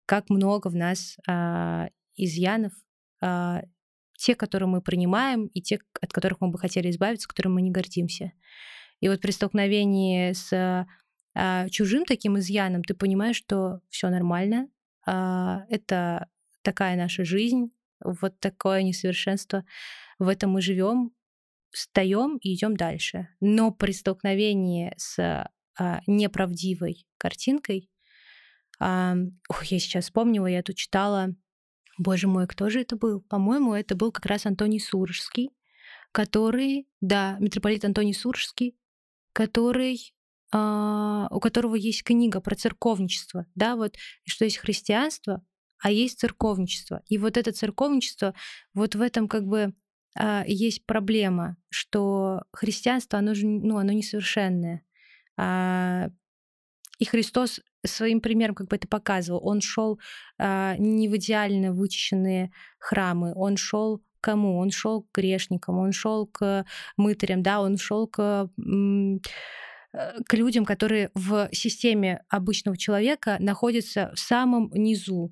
[0.05, 2.73] как много в нас а, изъянов,
[3.21, 3.61] а,
[4.26, 7.69] те, которые мы принимаем, и те, от которых мы бы хотели избавиться, которым мы не
[7.69, 8.32] гордимся.
[8.99, 10.88] И вот при столкновении с
[11.36, 14.67] а, чужим таким изъяном ты понимаешь, что все нормально,
[15.05, 16.28] а, это
[16.63, 17.71] такая наша жизнь,
[18.03, 19.63] вот такое несовершенство,
[20.17, 21.11] в этом мы живем,
[21.69, 23.28] встаем и идем дальше.
[23.41, 25.19] Но при столкновении с
[25.78, 27.91] а, неправдивой картинкой,
[28.80, 29.17] а,
[29.49, 31.36] ох, я сейчас вспомнила, я тут читала,
[31.97, 33.21] боже мой, кто же это был?
[33.21, 35.51] По-моему, это был как раз Антоний Суржский,
[36.11, 38.77] который, да, митрополит Антоний Суржский,
[39.33, 40.11] который
[40.53, 45.43] Uh, у которого есть книга про церковничество, да, вот, что есть христианство,
[45.79, 47.01] а есть церковничество.
[47.07, 48.33] И вот это церковничество,
[48.73, 49.73] вот в этом как бы
[50.17, 54.83] а, есть проблема, что христианство, оно же ну, оно несовершенное.
[55.37, 56.09] А,
[56.97, 59.41] и Христос своим примером как бы это показывал.
[59.43, 59.99] Он шел
[60.37, 64.57] а, не в идеально вычищенные храмы, он шел кому?
[64.57, 66.65] Он шел к грешникам, он шел к
[66.97, 69.19] мытарям, да, он шел к э,
[70.25, 75.31] к людям, которые в системе обычного человека находятся в самом низу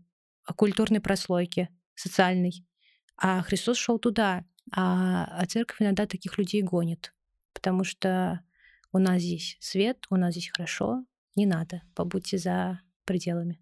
[0.56, 2.66] культурной прослойки социальной.
[3.18, 4.46] А Христос шел туда.
[4.72, 7.14] А, а церковь иногда таких людей гонит,
[7.54, 8.42] потому что
[8.92, 11.04] у нас здесь свет, у нас здесь хорошо,
[11.36, 13.60] не надо, побудьте за пределами.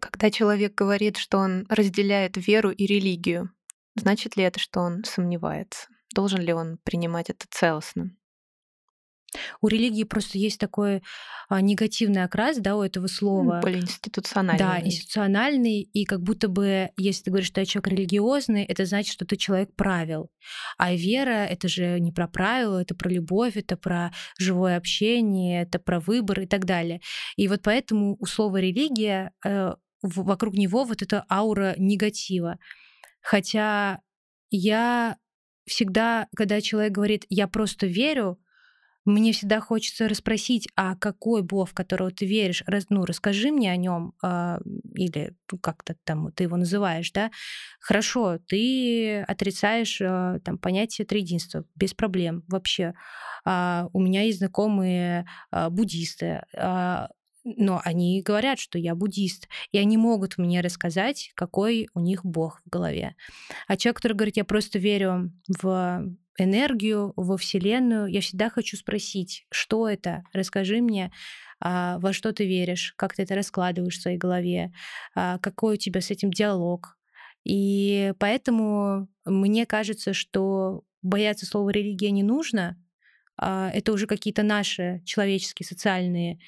[0.00, 3.50] Когда человек говорит, что он разделяет веру и религию,
[3.96, 5.88] значит ли это, что он сомневается?
[6.14, 8.16] Должен ли он принимать это целостно?
[9.60, 11.02] У религии просто есть такой
[11.48, 13.60] а, негативный окрас, да, у этого слова.
[13.62, 14.58] Более институциональный.
[14.58, 19.12] Да, институциональный, и как будто бы, если ты говоришь, что я человек религиозный, это значит,
[19.12, 20.30] что ты человек правил.
[20.78, 25.78] А вера— это же не про правила, это про любовь, это про живое общение, это
[25.78, 27.00] про выбор и так далее.
[27.36, 32.58] И вот поэтому у слова «религия» э, вокруг него вот эта аура негатива.
[33.20, 34.00] Хотя
[34.50, 35.16] я
[35.66, 38.38] всегда, когда человек говорит «я просто верю»,
[39.08, 43.72] мне всегда хочется расспросить, а какой Бог, в которого ты веришь, раз, ну, расскажи мне
[43.72, 44.60] о нем, э, а,
[44.94, 47.30] или ну, как-то там ты его называешь, да,
[47.80, 52.94] хорошо, ты отрицаешь э, там понятие триединства, без проблем вообще.
[53.44, 57.06] Э, у меня есть знакомые э, буддисты, э,
[57.56, 62.60] но они говорят, что я буддист, и они могут мне рассказать, какой у них Бог
[62.64, 63.14] в голове.
[63.66, 66.04] А человек, который говорит, я просто верю в
[66.38, 70.24] энергию во Вселенную, я всегда хочу спросить, что это?
[70.32, 71.12] Расскажи мне,
[71.60, 74.72] а, во что ты веришь, как ты это раскладываешь в своей голове,
[75.14, 76.96] а, какой у тебя с этим диалог.
[77.44, 82.76] И поэтому мне кажется, что бояться слова религия не нужно.
[83.36, 86.38] А, это уже какие-то наши человеческие, социальные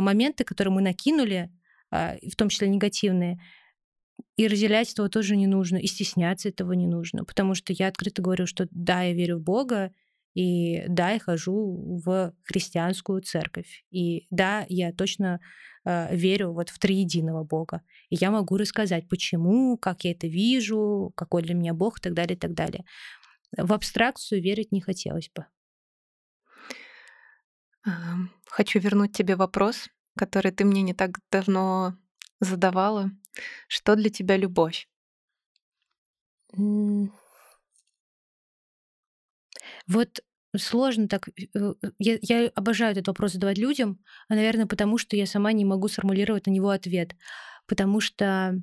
[0.00, 1.50] моменты, которые мы накинули,
[1.90, 3.38] в том числе негативные.
[4.36, 8.22] и разделять этого тоже не нужно, и стесняться этого не нужно, потому что я открыто
[8.22, 9.92] говорю, что да, я верю в Бога,
[10.34, 13.84] и да, я хожу в христианскую церковь.
[13.90, 15.40] И да, я точно
[15.84, 17.82] э, верю вот в триединого Бога.
[18.08, 22.14] И я могу рассказать, почему, как я это вижу, какой для меня Бог и так
[22.14, 22.84] далее, и так далее.
[23.56, 25.44] В абстракцию верить не хотелось бы.
[28.52, 31.96] Хочу вернуть тебе вопрос, который ты мне не так давно
[32.38, 33.10] задавала.
[33.66, 34.86] Что для тебя любовь?
[39.86, 40.20] Вот
[40.54, 41.28] сложно так.
[41.28, 45.52] Э, э, я, я обожаю этот вопрос задавать людям, а, наверное, потому что я сама
[45.52, 47.16] не могу сформулировать на него ответ.
[47.66, 48.60] Потому что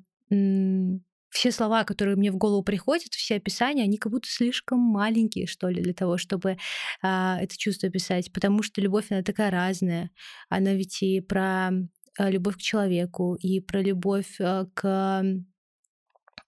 [1.29, 5.69] все слова, которые мне в голову приходят, все описания, они как будто слишком маленькие, что
[5.69, 6.57] ли, для того, чтобы
[7.01, 8.31] а, это чувство описать.
[8.33, 10.11] Потому что любовь, она такая разная.
[10.49, 11.69] Она ведь и про
[12.17, 15.23] а, любовь к человеку, и про любовь а, к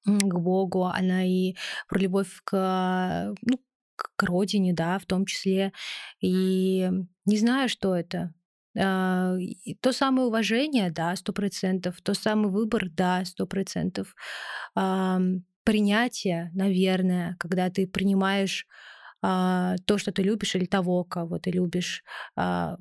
[0.04, 1.54] к Богу, она и
[1.88, 3.60] про любовь к, ну,
[3.96, 5.74] к родине, да, в том числе.
[6.22, 6.90] И
[7.26, 8.34] не знаю, что это.
[8.80, 9.36] А,
[9.82, 12.02] то самое уважение, да, сто процентов.
[12.02, 14.16] То самый выбор, да, сто процентов.
[15.64, 18.66] Принятие, наверное, когда ты принимаешь
[19.22, 22.04] а, то, что ты любишь, или того, кого ты любишь,
[22.36, 22.78] а,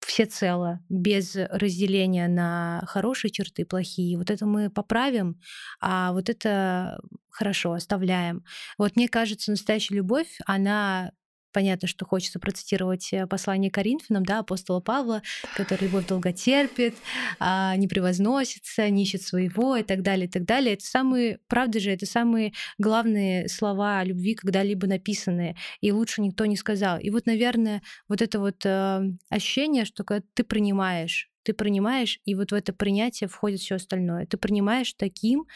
[0.00, 4.18] всецело, без разделения на хорошие черты, плохие.
[4.18, 5.40] Вот это мы поправим,
[5.80, 8.44] а вот это хорошо, оставляем.
[8.78, 11.12] Вот мне кажется, настоящая любовь, она
[11.56, 15.22] Понятно, что хочется процитировать э, послание Коринфянам, да, апостола Павла,
[15.56, 16.94] который любовь долго терпит,
[17.38, 20.74] а, не превозносится, не ищет своего и так далее, и так далее.
[20.74, 26.56] Это самые, правда же, это самые главные слова любви, когда-либо написанные, и лучше никто не
[26.56, 27.00] сказал.
[27.00, 29.00] И вот, наверное, вот это вот э,
[29.30, 34.26] ощущение, что когда ты принимаешь, ты принимаешь, и вот в это принятие входит все остальное.
[34.26, 35.46] Ты принимаешь таким,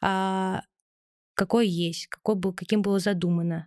[0.00, 0.62] а,
[1.34, 3.66] какой есть, какой был, каким было задумано.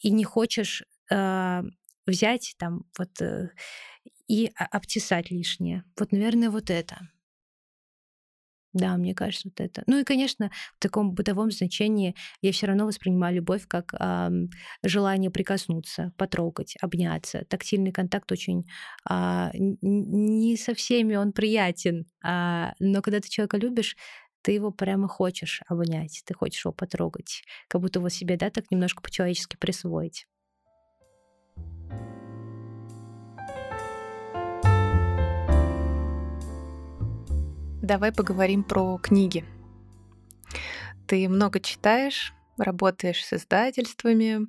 [0.00, 1.62] И не хочешь э,
[2.06, 3.50] взять там вот э,
[4.28, 5.84] и обтесать лишнее.
[5.98, 7.08] Вот, наверное, вот это.
[8.74, 9.84] Да, мне кажется, вот это.
[9.86, 14.30] Ну и, конечно, в таком бытовом значении я все равно воспринимаю любовь как э,
[14.82, 17.44] желание прикоснуться, потрогать, обняться.
[17.48, 18.66] Тактильный контакт очень
[19.08, 23.96] э, не со всеми он приятен, э, но когда ты человека любишь,
[24.42, 28.72] ты его прямо хочешь обнять, ты хочешь его потрогать, как будто его себе, да, так
[28.72, 30.26] немножко по-человечески присвоить.
[37.82, 39.44] Давай поговорим про книги.
[41.06, 44.48] Ты много читаешь, работаешь с издательствами,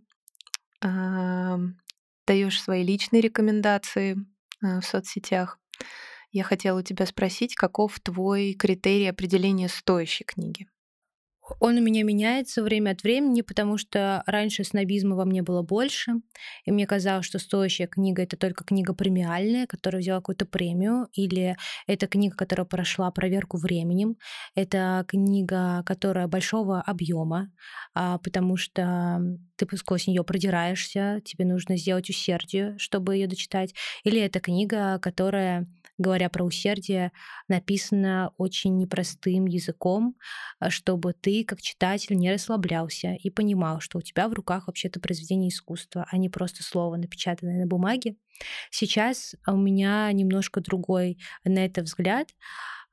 [0.81, 4.15] даешь свои личные рекомендации
[4.63, 5.59] э, в соцсетях.
[6.31, 10.67] Я хотела у тебя спросить, каков твой критерий определения стоящей книги?
[11.59, 16.13] Он у меня меняется время от времени, потому что раньше снобизма во мне было больше,
[16.65, 21.55] и мне казалось, что стоящая книга— это только книга премиальная, которая взяла какую-то премию, или
[21.87, 24.17] это книга, которая прошла проверку временем,
[24.55, 27.51] это книга, которая большого объема,
[27.93, 29.21] а, потому что
[29.55, 33.73] ты сквозь нее продираешься, тебе нужно сделать усердие, чтобы ее дочитать,
[34.03, 35.67] или это книга, которая
[35.97, 37.11] говоря про усердие,
[37.47, 40.15] написана очень непростым языком,
[40.59, 44.99] а, чтобы ты, как читатель, не расслаблялся и понимал, что у тебя в руках вообще-то
[44.99, 48.15] произведение искусства, а не просто слово, напечатанное на бумаге.
[48.69, 52.29] Сейчас у меня немножко другой на это взгляд,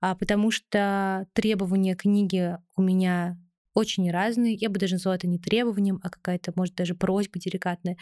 [0.00, 3.38] а, потому что требования книги у меня
[3.74, 4.54] очень разные.
[4.54, 7.96] Я бы даже назвала это не требованием, а какая-то, может, даже просьба деликатная,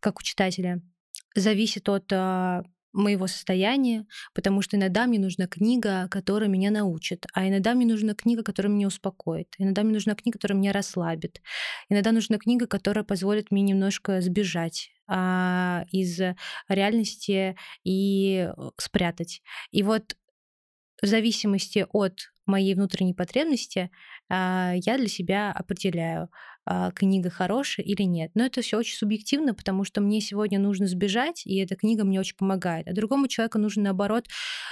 [0.00, 0.80] как у читателя.
[1.34, 7.48] Зависит от а, моего состояния, потому что иногда мне нужна книга, которая меня научит, а
[7.48, 11.42] иногда мне нужна книга, которая меня успокоит, иногда мне нужна книга, которая меня расслабит,
[11.88, 16.20] иногда нужна книга, которая позволит мне немножко сбежать а, из
[16.68, 19.42] реальности и э, спрятать.
[19.70, 20.16] И вот
[21.02, 23.90] в зависимости от моей внутренней потребности
[24.28, 26.28] а, я для себя определяю,
[26.94, 28.30] книга хорошая или нет.
[28.34, 32.20] Но это все очень субъективно, потому что мне сегодня нужно сбежать, и эта книга мне
[32.20, 32.88] очень помогает.
[32.88, 34.26] А другому человеку нужно, наоборот,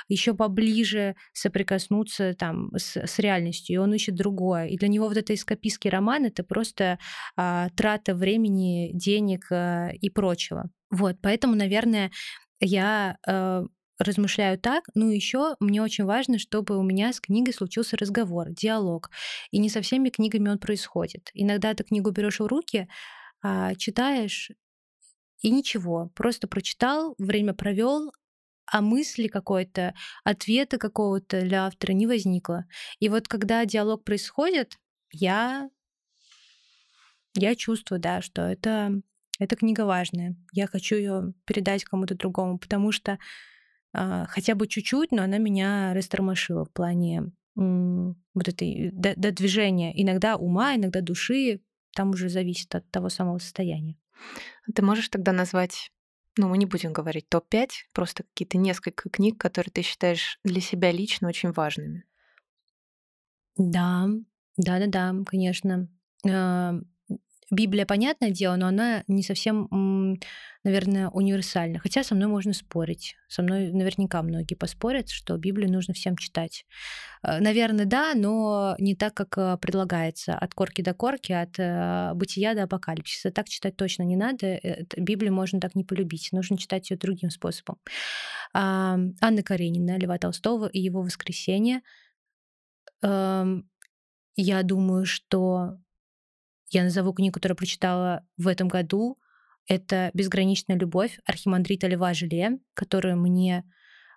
[0.09, 4.66] еще поближе соприкоснуться там с, с реальностью, и он ищет другое.
[4.68, 6.99] И для него вот это эскапистский роман— это просто
[7.36, 10.70] а, трата времени, денег а, и прочего.
[10.91, 12.11] Вот, поэтому, наверное,
[12.61, 13.64] я а,
[14.01, 14.84] размышляю так.
[14.94, 19.11] Ну, еще мне очень важно, чтобы у меня с книгой случился разговор, диалог.
[19.51, 21.30] И не со всеми книгами он происходит.
[21.34, 22.88] Иногда ты книгу берешь в руки,
[23.42, 24.51] а, читаешь,
[25.42, 26.11] и ничего.
[26.14, 28.12] Просто прочитал, время провел,
[28.66, 29.94] а мысли какой-то,
[30.24, 32.66] ответа какого-то для автора не возникло.
[32.98, 34.78] И вот когда диалог происходит,
[35.12, 35.70] я,
[37.34, 38.92] я чувствую, да, что это,
[39.38, 40.36] эта книга важная.
[40.53, 43.18] Я хочу ее передать кому-то другому, потому что
[43.93, 49.93] хотя бы чуть-чуть, но она меня растормошила в плане вот этой до, до движения.
[50.01, 51.61] Иногда ума, иногда души.
[51.95, 53.97] Там уже зависит от того самого состояния.
[54.72, 55.91] Ты можешь тогда назвать
[56.36, 60.93] ну, мы не будем говорить топ-5, просто какие-то несколько книг, которые ты считаешь для себя
[60.93, 62.05] лично очень важными.
[63.57, 64.09] Да,
[64.57, 65.88] да-да-да, конечно.
[67.51, 70.18] А, Библия, понятное дело, но она не совсем,
[70.64, 71.78] наверное, универсальна.
[71.78, 73.16] Хотя со мной можно спорить.
[73.28, 76.64] Со мной наверняка многие поспорят, что Библию нужно всем читать.
[77.22, 80.34] Э, наверное, да, но не так, как э, предлагается.
[80.34, 83.30] От корки до корки, от э, бытия до апокалипсиса.
[83.30, 84.61] Так читать точно не надо.
[84.96, 86.30] Библию можно так не полюбить.
[86.32, 87.78] Нужно читать ее другим способом.
[88.53, 91.82] Анна Каренина, Льва Толстого и его «Воскресенье».
[93.03, 93.68] Эм,
[94.36, 95.78] я думаю, что
[96.71, 99.18] я назову книгу, которую прочитала в этом году.
[99.66, 103.64] Это «Безграничная любовь» Архимандрита Льва Желе, которую мне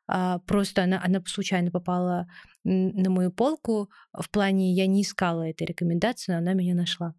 [0.08, 2.28] а, просто она, она случайно попала
[2.64, 3.90] на мою полку.
[4.14, 7.14] В плане я не искала этой рекомендации, но она меня нашла.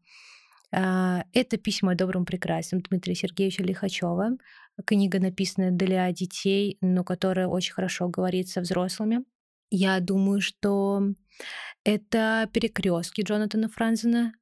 [0.72, 4.36] А, это «Письма о добром прекрасном» Дмитрия Сергеевича Лихачева.
[4.86, 9.24] Книга, написанная для детей, но которая очень хорошо говорит со взрослыми.
[9.70, 11.02] Я думаю, что
[11.84, 14.34] это перекрестки Джонатана Франзена,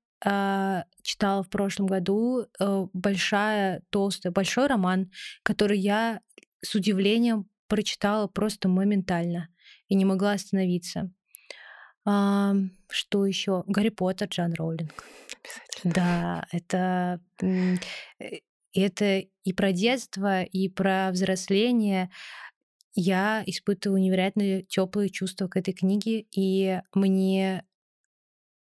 [1.02, 5.10] читала в прошлом году э, большая, толстая, большой роман,
[5.42, 6.20] который я
[6.60, 9.48] с удивлением прочитала просто моментально
[9.88, 11.10] и не могла остановиться.
[12.04, 12.54] А,
[12.88, 13.64] что еще?
[13.66, 15.04] Гарри Поттер, Джан Роулинг.
[15.82, 17.76] Да, это э,
[18.74, 22.10] это и про детство, и про взросление.
[22.94, 27.64] Я испытываю невероятно теплые чувства к этой книге, и мне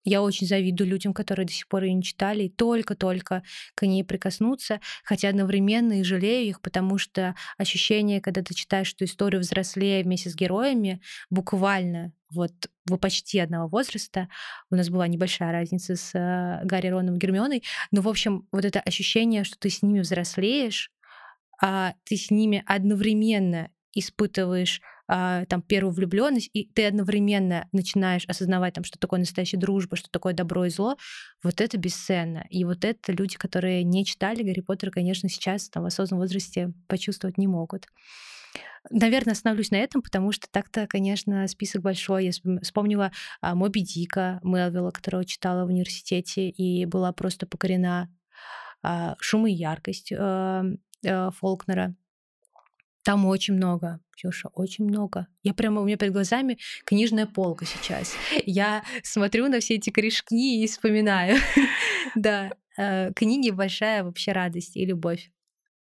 [0.06, 3.44] я очень завидую людям, которые до сих пор ее не читали, и только-только
[3.74, 9.06] к ней прикоснуться, хотя одновременно и жалею их, потому что ощущение, когда ты читаешь эту
[9.06, 12.54] историю взрослее вместе с героями, буквально вот
[12.88, 14.30] вы почти одного возраста.
[14.70, 17.64] У нас была небольшая разница с э, Гарри Роном и Гермионой.
[17.92, 20.92] Но, в общем, вот это ощущение, что ты с ними взрослеешь,
[21.62, 28.74] а ты с ними одновременно испытываешь а, там первую влюбленность, и ты одновременно начинаешь осознавать,
[28.74, 30.98] там, что такое настоящая дружба, что такое добро и зло,
[31.44, 32.46] вот это бесценно.
[32.50, 36.74] И вот это люди, которые не читали Гарри Поттера, конечно, сейчас там, в осознанном возрасте
[36.88, 37.88] почувствовать не могут.
[38.92, 42.26] Наверное, остановлюсь на этом, потому что так-то, конечно, список большой.
[42.26, 42.32] Я
[42.62, 48.10] вспомнила а, Моби Дика Мелвилла, которого читала в университете и была просто покорена
[48.84, 50.64] а, шум и яркость а,
[51.06, 51.96] а, Фолкнера.
[53.06, 55.28] Там очень много, Ксюша, очень много.
[55.44, 58.16] Я прямо, у меня перед глазами книжная полка сейчас.
[58.48, 61.38] Я смотрю на все эти корешки и вспоминаю.
[62.16, 65.30] Да, э, книги большая вообще радость и любовь.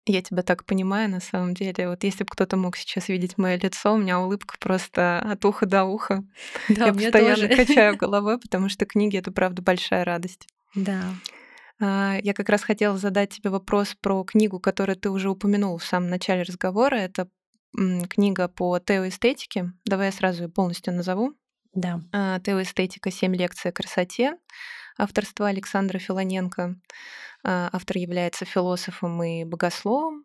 [0.04, 1.88] Я тебя так понимаю, на самом деле.
[1.88, 5.66] Вот если бы кто-то мог сейчас видеть мое лицо, у меня улыбка просто от уха
[5.66, 6.24] до уха.
[6.68, 7.66] Да, Я постоянно тоже.
[7.66, 10.46] качаю головой, потому что книги— это, правда, большая радость.
[10.74, 11.02] Да.
[11.80, 15.84] А, я как раз хотела задать тебе вопрос про книгу, которую ты уже упомянул в
[15.84, 16.96] самом начале разговора.
[16.96, 17.28] Это
[18.08, 19.72] книга по теоэстетике.
[19.84, 21.34] Давай я сразу ее полностью назову.
[21.74, 22.00] Да.
[22.12, 24.36] А, теоэстетика «Семь лекций о красоте»
[24.96, 26.74] авторства Александра Филоненко.
[27.44, 30.24] А, автор является философом и богословом.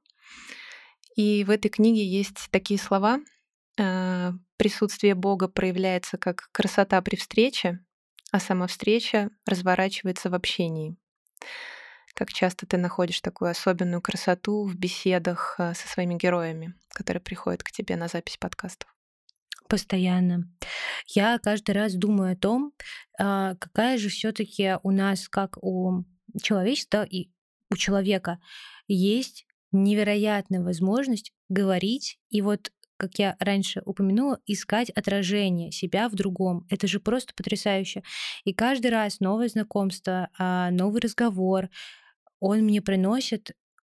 [1.15, 3.19] И в этой книге есть такие слова.
[4.57, 7.79] Присутствие Бога проявляется как красота при встрече,
[8.31, 10.95] а сама встреча разворачивается в общении.
[12.13, 17.63] Как часто ты находишь такую особенную красоту в беседах э, со своими героями, которые приходят
[17.63, 18.93] к тебе на запись подкастов?
[19.67, 20.43] Постоянно.
[21.07, 22.73] Я каждый раз думаю о том,
[23.19, 26.03] а, какая же все-таки у нас, как у
[26.41, 27.31] человечества и
[27.71, 28.39] у человека,
[28.87, 32.71] есть невероятная возможность говорить и вот
[33.03, 36.65] как я раньше упомянула, искать отражение себя в другом.
[36.69, 38.01] Это же просто потрясающе.
[38.45, 41.69] И каждый раз новое знакомство, а, новый разговор,
[42.39, 43.51] он мне приносит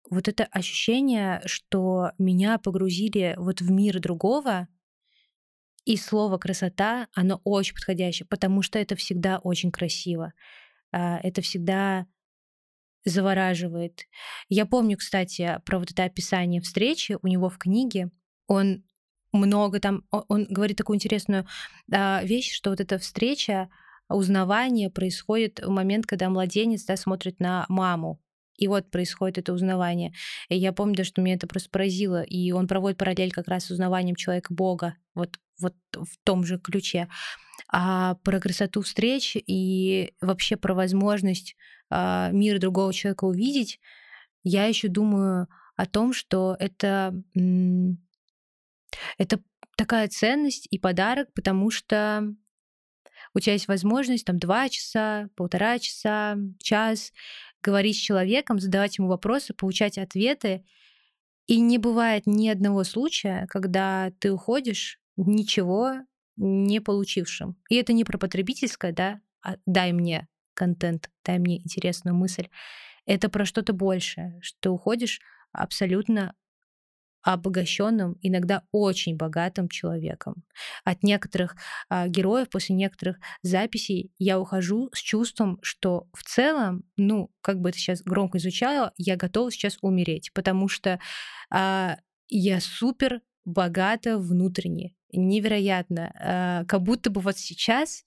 [0.08, 4.68] вот это ощущение, что меня погрузили вот в мир другого,
[5.84, 10.32] и слово красота, оно очень подходящее, потому что это всегда очень красиво.
[10.92, 12.06] А, это всегда
[13.04, 14.06] завораживает.
[14.48, 18.10] Я помню, кстати, про вот это описание встречи у него в книге.
[18.46, 18.82] Он
[19.34, 21.46] много там, он говорит такую интересную
[21.92, 23.68] а, вещь, что вот эта встреча,
[24.08, 28.20] узнавание происходит в момент, когда младенец да, смотрит на маму,
[28.56, 30.12] И вот происходит это узнавание.
[30.48, 32.22] И я помню, что меня это просто поразило.
[32.22, 36.58] И он проводит параллель как раз с узнаванием человека Бога, вот, вот в том же
[36.58, 37.08] ключе.
[37.68, 41.56] А про красоту встреч и вообще про возможность
[41.90, 43.80] а, мир другого человека увидеть,
[44.44, 47.14] я еще думаю о том, что это,
[49.18, 49.40] это
[49.76, 52.34] такая ценность и подарок, потому что
[53.34, 57.12] у тебя есть возможность там два часа, полтора часа, час
[57.62, 60.64] говорить с человеком, задавать ему вопросы, получать ответы.
[61.46, 65.94] И не бывает ни одного случая, когда ты уходишь ничего
[66.36, 67.56] не получившим.
[67.68, 72.48] И это не про потребительское, да, а дай мне контент, дай мне интересную мысль.
[73.06, 75.20] Это про что-то большее, что ты уходишь
[75.52, 76.34] абсолютно
[77.24, 80.44] обогащенным, иногда очень богатым человеком.
[80.84, 81.56] От некоторых
[81.88, 87.70] а, героев после некоторых записей я ухожу с чувством, что в целом, ну, как бы
[87.70, 91.00] это сейчас громко звучало, я готова сейчас умереть, потому что
[91.50, 91.96] а,
[92.28, 98.04] я супер богата внутренне, невероятно, а, как будто бы вот сейчас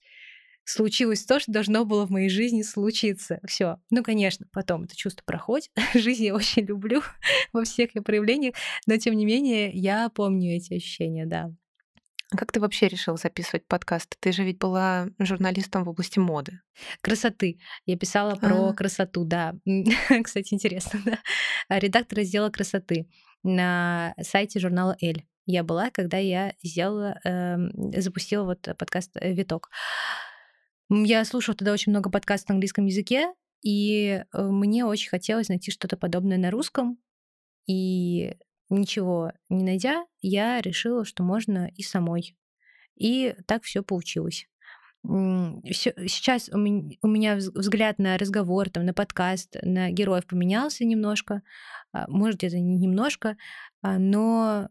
[0.68, 3.40] случилось то, что должно было в моей жизни случиться.
[3.46, 3.78] Все.
[3.90, 5.70] Ну, конечно, потом это чувство проходит.
[5.94, 7.02] Жизнь я очень люблю
[7.52, 8.54] во всех ее проявлениях,
[8.86, 11.50] но тем не менее я помню эти ощущения, да.
[12.30, 14.14] А как ты вообще решила записывать подкаст?
[14.20, 16.60] Ты же ведь была журналистом в области моды.
[17.00, 17.58] Красоты.
[17.86, 18.74] Я писала про а.
[18.74, 19.54] красоту, да.
[20.22, 21.18] Кстати, интересно, да.
[21.78, 23.08] Редактор раздела красоты
[23.42, 25.24] на сайте журнала «Эль».
[25.46, 27.56] Я была, когда я сделала, э,
[27.98, 29.70] запустила вот подкаст «Виток».
[30.90, 33.32] Я слушала тогда очень много подкастов на английском языке,
[33.62, 36.98] и э, мне очень хотелось найти что-то подобное на русском.
[37.66, 38.36] И
[38.70, 42.36] ничего не найдя, я решила, что можно и самой.
[42.96, 44.48] И так все получилось.
[45.04, 51.42] Сейчас у меня взгляд на разговор, там, на подкаст, на героев поменялся немножко,
[51.92, 53.36] а, может, где-то немножко,
[53.80, 54.68] а, но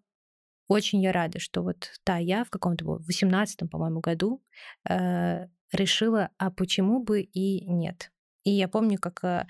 [0.68, 4.43] очень я рада, что вот та я в каком-то в 18 по-моему, году
[4.89, 8.11] э, решила, а почему бы и нет.
[8.43, 9.45] И я помню, как э,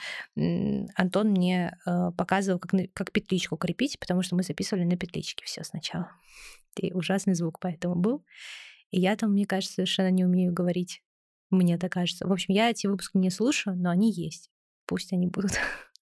[0.96, 5.64] Антон мне э, показывал, как, как петличку крепить, потому что мы записывали на петличке все
[5.64, 6.12] сначала.
[6.80, 8.26] И ужасный звук поэтому был.
[8.90, 11.04] И я там, мне кажется, совершенно не умею говорить.
[11.52, 12.28] Мне так кажется.
[12.28, 14.50] В общем, я эти выпуски не слушаю, но они есть.
[14.88, 15.52] Пусть они будут.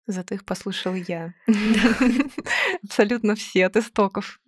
[0.07, 1.34] Зато их послушала я.
[2.84, 4.39] Абсолютно все от истоков.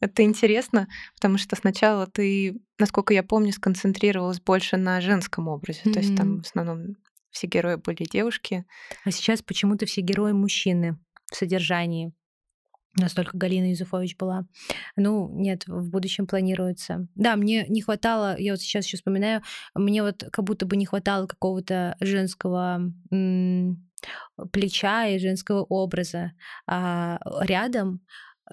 [0.00, 5.80] Это интересно, потому что сначала ты, насколько я помню, сконцентрировалась больше на женском образе.
[5.84, 5.92] Mm-hmm.
[5.92, 6.96] То есть там в основном
[7.30, 8.64] все герои были девушки.
[9.04, 10.98] А сейчас почему-то все герои мужчины
[11.30, 12.12] в содержании.
[12.98, 14.46] Настолько Галина Юзуфович была.
[14.96, 17.06] Ну, нет, в будущем планируется.
[17.14, 19.42] Да, мне не хватало, я вот сейчас еще вспоминаю,
[19.74, 23.86] мне вот как будто бы не хватало какого-то женского м-
[24.50, 26.32] плеча и женского образа
[26.66, 28.00] а, рядом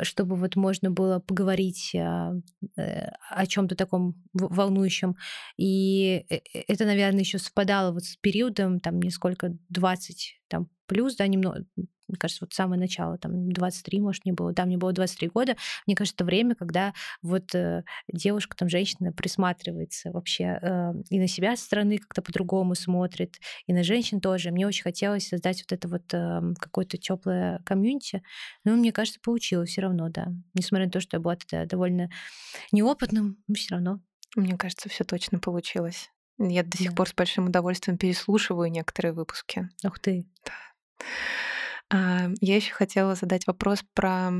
[0.02, 2.34] чтобы вот можно было поговорить а,
[2.78, 5.16] э, о чем-то таком волнующем.
[5.58, 11.16] И э, э, это, наверное, еще совпадало вот с периодом, там, несколько 20 там, плюс,
[11.16, 11.66] да, немного,
[12.14, 15.56] мне кажется, вот самое начало, там 23, может, не было, да, мне было 23 года,
[15.88, 16.94] мне кажется, это время, когда
[17.24, 22.76] вот э, девушка, там, женщина присматривается вообще э, и на себя со стороны как-то по-другому
[22.76, 24.52] смотрит, и на женщин тоже.
[24.52, 28.22] Мне очень хотелось создать вот это вот э, какое-то теплое комьюнити,
[28.64, 30.28] но мне кажется, получилось все равно, да.
[30.54, 32.12] Несмотря на то, что я была тогда довольно
[32.72, 34.00] неопытным, но все равно.
[34.36, 36.12] Мне кажется, все точно получилось.
[36.40, 36.96] Я до сих да.
[36.96, 39.70] пор с большим удовольствием переслушиваю некоторые выпуски.
[39.84, 40.26] Ух ты.
[40.46, 41.06] Да.
[41.90, 44.32] А, я еще хотела задать вопрос про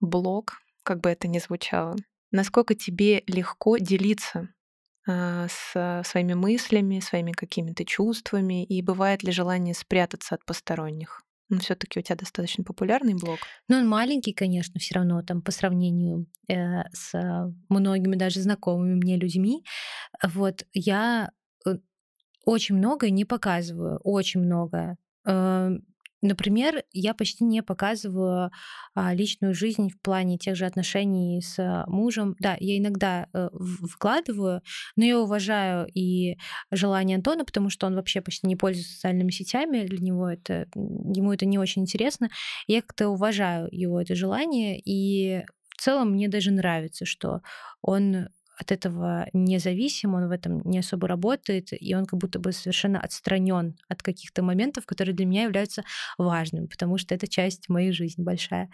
[0.00, 1.96] блог, как бы это ни звучало.
[2.30, 4.48] Насколько тебе легко делиться
[5.06, 11.22] а, с своими мыслями, своими какими-то чувствами, и бывает ли желание спрятаться от посторонних?
[11.50, 13.38] Но все-таки у тебя достаточно популярный блог.
[13.68, 17.14] Ну, он маленький, конечно, все равно там по сравнению э, с
[17.70, 19.64] многими даже знакомыми мне людьми.
[20.22, 21.30] Вот я
[21.66, 21.76] э,
[22.44, 24.98] очень многое не показываю, очень многое.
[25.26, 25.70] Э,
[26.20, 28.50] Например, я почти не показываю
[28.94, 32.34] а, личную жизнь в плане тех же отношений с мужем.
[32.40, 33.48] Да, я иногда э,
[33.88, 34.62] вкладываю,
[34.96, 36.36] но я уважаю и
[36.72, 41.32] желание Антона, потому что он вообще почти не пользуется социальными сетями, для него это ему
[41.32, 42.30] это не очень интересно.
[42.66, 47.42] Я как-то уважаю его это желание, и в целом мне даже нравится, что
[47.80, 48.28] он
[48.58, 53.00] от этого независим, он в этом не особо работает, и он как будто бы совершенно
[53.00, 55.84] отстранен от каких-то моментов, которые для меня являются
[56.18, 58.70] важными, потому что это часть моей жизни большая.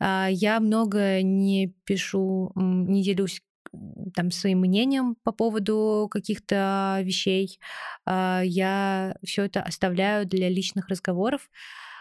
[0.00, 3.42] А, я много не пишу, не делюсь
[4.14, 7.58] там своим мнением по поводу каких-то вещей.
[8.06, 11.50] А, я все это оставляю для личных разговоров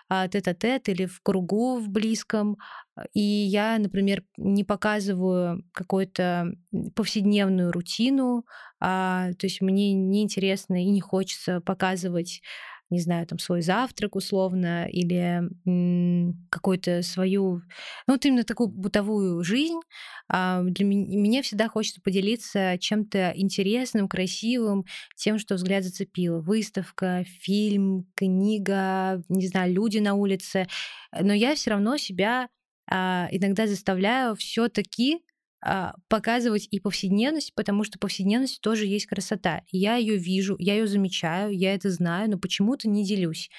[0.10, 2.58] а, тет-а-тет или в кругу в близком.
[3.14, 6.52] И я, например, не показываю какую-то
[6.96, 8.46] повседневную рутину,
[8.80, 12.42] а, то есть мне неинтересно и не хочется показывать
[12.90, 15.42] не знаю, там свой завтрак условно или
[16.50, 17.62] какую-то свою,
[18.08, 19.80] ну вот именно такую бытовую жизнь.
[20.28, 24.86] А для меня, мне всегда хочется поделиться чем-то интересным, красивым,
[25.16, 26.42] тем, что взгляд зацепил.
[26.42, 30.68] Выставка, фильм, книга, не знаю, люди на улице.
[31.20, 32.50] Но я все равно себя
[32.90, 35.20] а, иногда заставляю все-таки
[36.08, 39.62] показывать и повседневность, потому что повседневность тоже есть красота.
[39.72, 43.50] Я ее вижу, я ее замечаю, я это знаю, но почему-то не делюсь.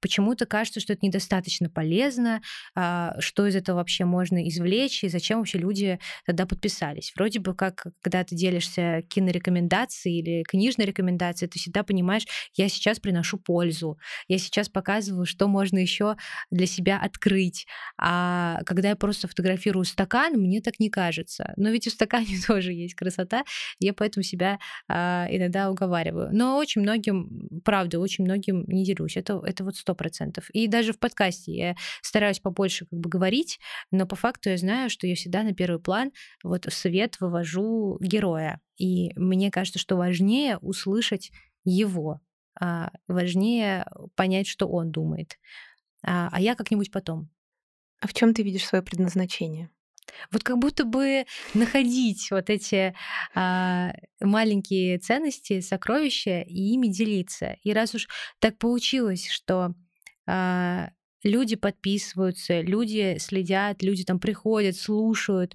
[0.00, 2.40] Почему-то кажется, что это недостаточно полезно,
[2.74, 7.12] а, что из этого вообще можно извлечь, и зачем вообще люди тогда подписались.
[7.14, 13.00] Вроде бы как, когда ты делишься кинорекомендацией или книжной рекомендацией, ты всегда понимаешь, я сейчас
[13.00, 16.16] приношу пользу, я сейчас показываю, что можно еще
[16.50, 17.66] для себя открыть.
[17.98, 22.72] А когда я просто фотографирую стакан, мне так не кажется но ведь в стакане тоже
[22.72, 23.44] есть красота,
[23.78, 24.58] я поэтому себя
[24.88, 26.30] а, иногда уговариваю.
[26.32, 29.16] Но очень многим, правда, очень многим не делюсь.
[29.16, 30.50] Это, это вот сто процентов.
[30.50, 33.58] И даже в подкасте я стараюсь побольше как бы говорить,
[33.90, 36.12] но по факту я знаю, что я всегда на первый план
[36.42, 38.60] вот в свет вывожу героя.
[38.76, 41.30] И мне кажется, что важнее услышать
[41.64, 42.20] его,
[42.58, 45.38] а важнее понять, что он думает.
[46.02, 47.30] А, а я как-нибудь потом.
[48.00, 49.70] А в чем ты видишь свое предназначение?
[50.30, 52.94] Вот как будто бы находить вот эти
[53.34, 57.56] а, маленькие ценности, сокровища и ими делиться.
[57.62, 58.08] И раз уж
[58.38, 59.74] так получилось, что
[60.26, 60.90] а,
[61.22, 65.54] люди подписываются, люди следят, люди там приходят, слушают,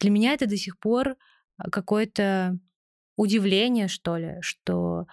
[0.00, 1.16] для меня это до сих пор
[1.70, 2.58] какое-то
[3.16, 5.06] удивление, что ли, что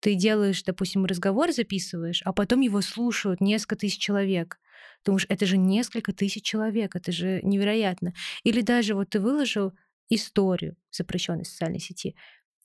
[0.00, 4.58] ты делаешь, допустим, разговор записываешь, а потом его слушают несколько тысяч человек.
[5.04, 8.14] Думаешь, это же несколько тысяч человек, это же невероятно.
[8.44, 9.72] Или даже вот ты выложил
[10.08, 12.16] историю запрещенной социальной сети,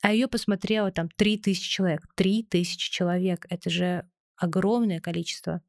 [0.02, 2.02] а ее посмотрело там 3000 человек.
[2.15, 3.45] 3000 человек.
[3.49, 5.61] Это же огромное количество.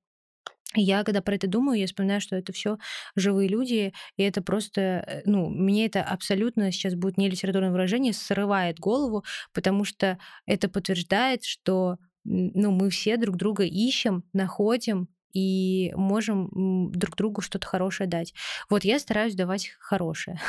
[0.77, 2.79] Я, когда про это думаю, я вспоминаю, что это все
[3.15, 8.13] живые люди, и это просто, э, ну, мне это абсолютно сейчас будет не литературное выражение,
[8.13, 15.93] срывает голову, потому что это подтверждает, что ну, мы все друг друга ищем, находим, и
[15.95, 18.33] можем друг другу что-то хорошее дать.
[18.71, 20.41] Вот я стараюсь давать хорошее.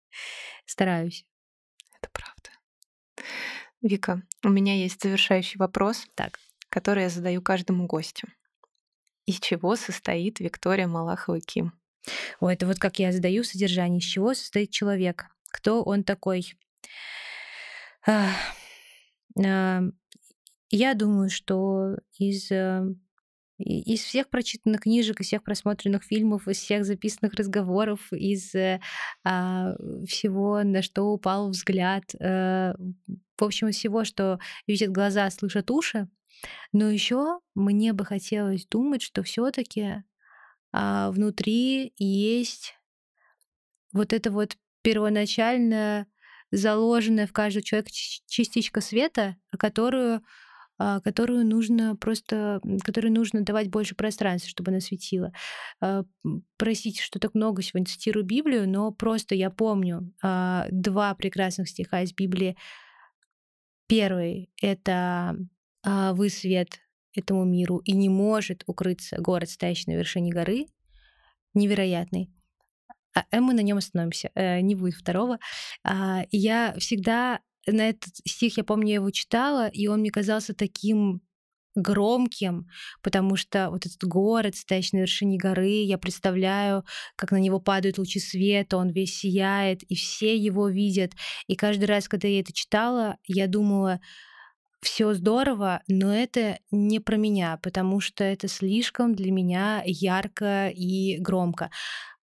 [0.66, 1.26] Стараюсь.
[1.98, 2.50] Это правда.
[3.82, 6.38] Вика, у меня есть завершающий вопрос, так.
[6.70, 8.28] который я задаю каждому гостю.
[9.26, 11.72] Из чего состоит Виктория Малахова Ким?
[12.40, 13.98] О, это вот как я задаю содержание.
[13.98, 15.26] Из чего состоит человек?
[15.50, 16.54] Кто он такой?
[20.76, 22.84] Я думаю, что из э,
[23.58, 28.80] из всех прочитанных книжек, из всех просмотренных фильмов, из всех записанных разговоров, из э,
[29.24, 29.74] а,
[30.06, 32.74] всего, на что упал взгляд, э,
[33.38, 36.08] в общем, всего, что видят глаза, слышат уши.
[36.72, 40.04] Но еще мне бы хотелось думать, что все-таки
[40.72, 42.74] а, внутри есть
[43.92, 46.06] вот это вот первоначально
[46.50, 47.90] заложенная в каждого человека
[48.26, 50.22] частичка света, которую
[50.78, 55.32] которую нужно просто, которой нужно давать больше пространства, чтобы она светила.
[55.80, 56.04] А,
[56.56, 62.02] простите, что так много сегодня цитирую Библию, но просто я помню а, два прекрасных стиха
[62.02, 62.56] из Библии.
[63.86, 65.36] Первый— это
[65.84, 66.80] «Вы свет
[67.14, 70.66] этому миру, и не может укрыться город, стоящий на вершине горы».
[71.52, 72.32] Невероятный.
[73.12, 75.38] А мы на нем остановимся, э, не будет второго.
[76.32, 81.22] Я всегда на этот стих, я помню, я его читала, и он мне казался таким
[81.74, 82.68] громким,
[83.02, 86.84] потому что вот этот город, стоящий на вершине горы, я представляю,
[87.16, 91.12] как на него падают лучи света, он весь сияет, и все его видят.
[91.46, 94.00] И каждый раз, когда я это читала, я думала,
[94.82, 101.16] все здорово, но это не про меня, потому что это слишком для меня ярко и
[101.18, 101.70] громко.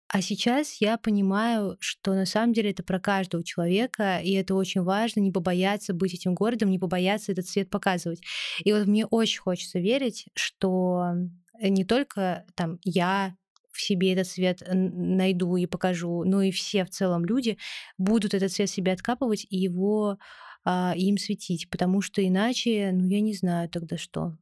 [0.08, 4.82] А сейчас я понимаю, что на самом деле это про каждого человека, и это очень
[4.82, 8.22] важно, не побояться быть этим городом, не побояться этот цвет показывать.
[8.64, 11.14] И вот мне очень хочется верить, что
[11.60, 13.36] не только там я
[13.72, 17.58] в себе этот цвет найду и покажу, но и все в целом люди
[17.98, 20.18] будут этот цвет себе откапывать и его
[20.64, 24.36] а, им светить, потому что иначе, ну я не знаю тогда что.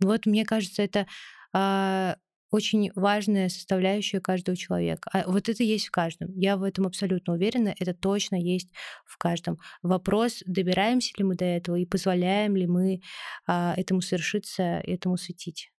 [0.00, 1.06] Вот мне кажется, это
[1.52, 2.16] а,
[2.50, 5.10] очень важная составляющая каждого человека.
[5.12, 6.32] А вот это есть в каждом.
[6.34, 7.74] Я в этом абсолютно уверена.
[7.78, 8.68] Это точно есть
[9.04, 9.58] в каждом.
[9.82, 13.00] Вопрос, добираемся ли мы до этого и позволяем ли мы
[13.46, 15.70] а, этому совершиться, этому светить.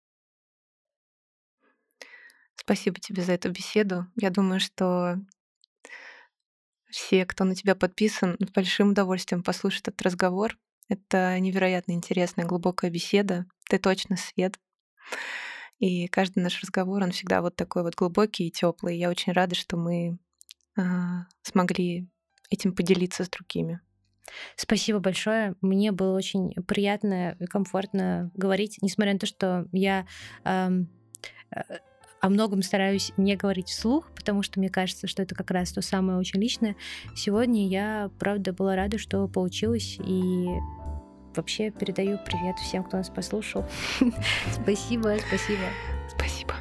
[2.56, 4.06] Спасибо тебе за эту беседу.
[4.16, 5.18] Я думаю, что
[6.90, 10.58] все, кто на тебя подписан, с большим удовольствием послушают этот разговор.
[10.88, 13.46] Это невероятно интересная, глубокая беседа.
[13.70, 14.60] Ты точно свет.
[15.80, 18.98] И каждый наш разговор, он всегда вот такой вот глубокий и теплый.
[18.98, 20.18] Я очень рада, что мы
[20.78, 20.82] э,
[21.42, 22.08] смогли
[22.50, 23.80] этим поделиться с другими.
[24.56, 25.56] Спасибо большое.
[25.62, 30.06] Мне было очень приятно и комфортно говорить, несмотря на то, что я
[30.44, 30.70] э,
[32.22, 35.82] о многом стараюсь не говорить вслух, потому что мне кажется, что это как раз то
[35.82, 36.76] самое очень личное.
[37.16, 40.48] Сегодня я, правда, была рада, что получилось, и
[41.36, 43.66] вообще передаю привет всем, кто нас послушал.
[44.52, 45.66] Спасибо, спасибо.
[46.10, 46.56] Спасибо.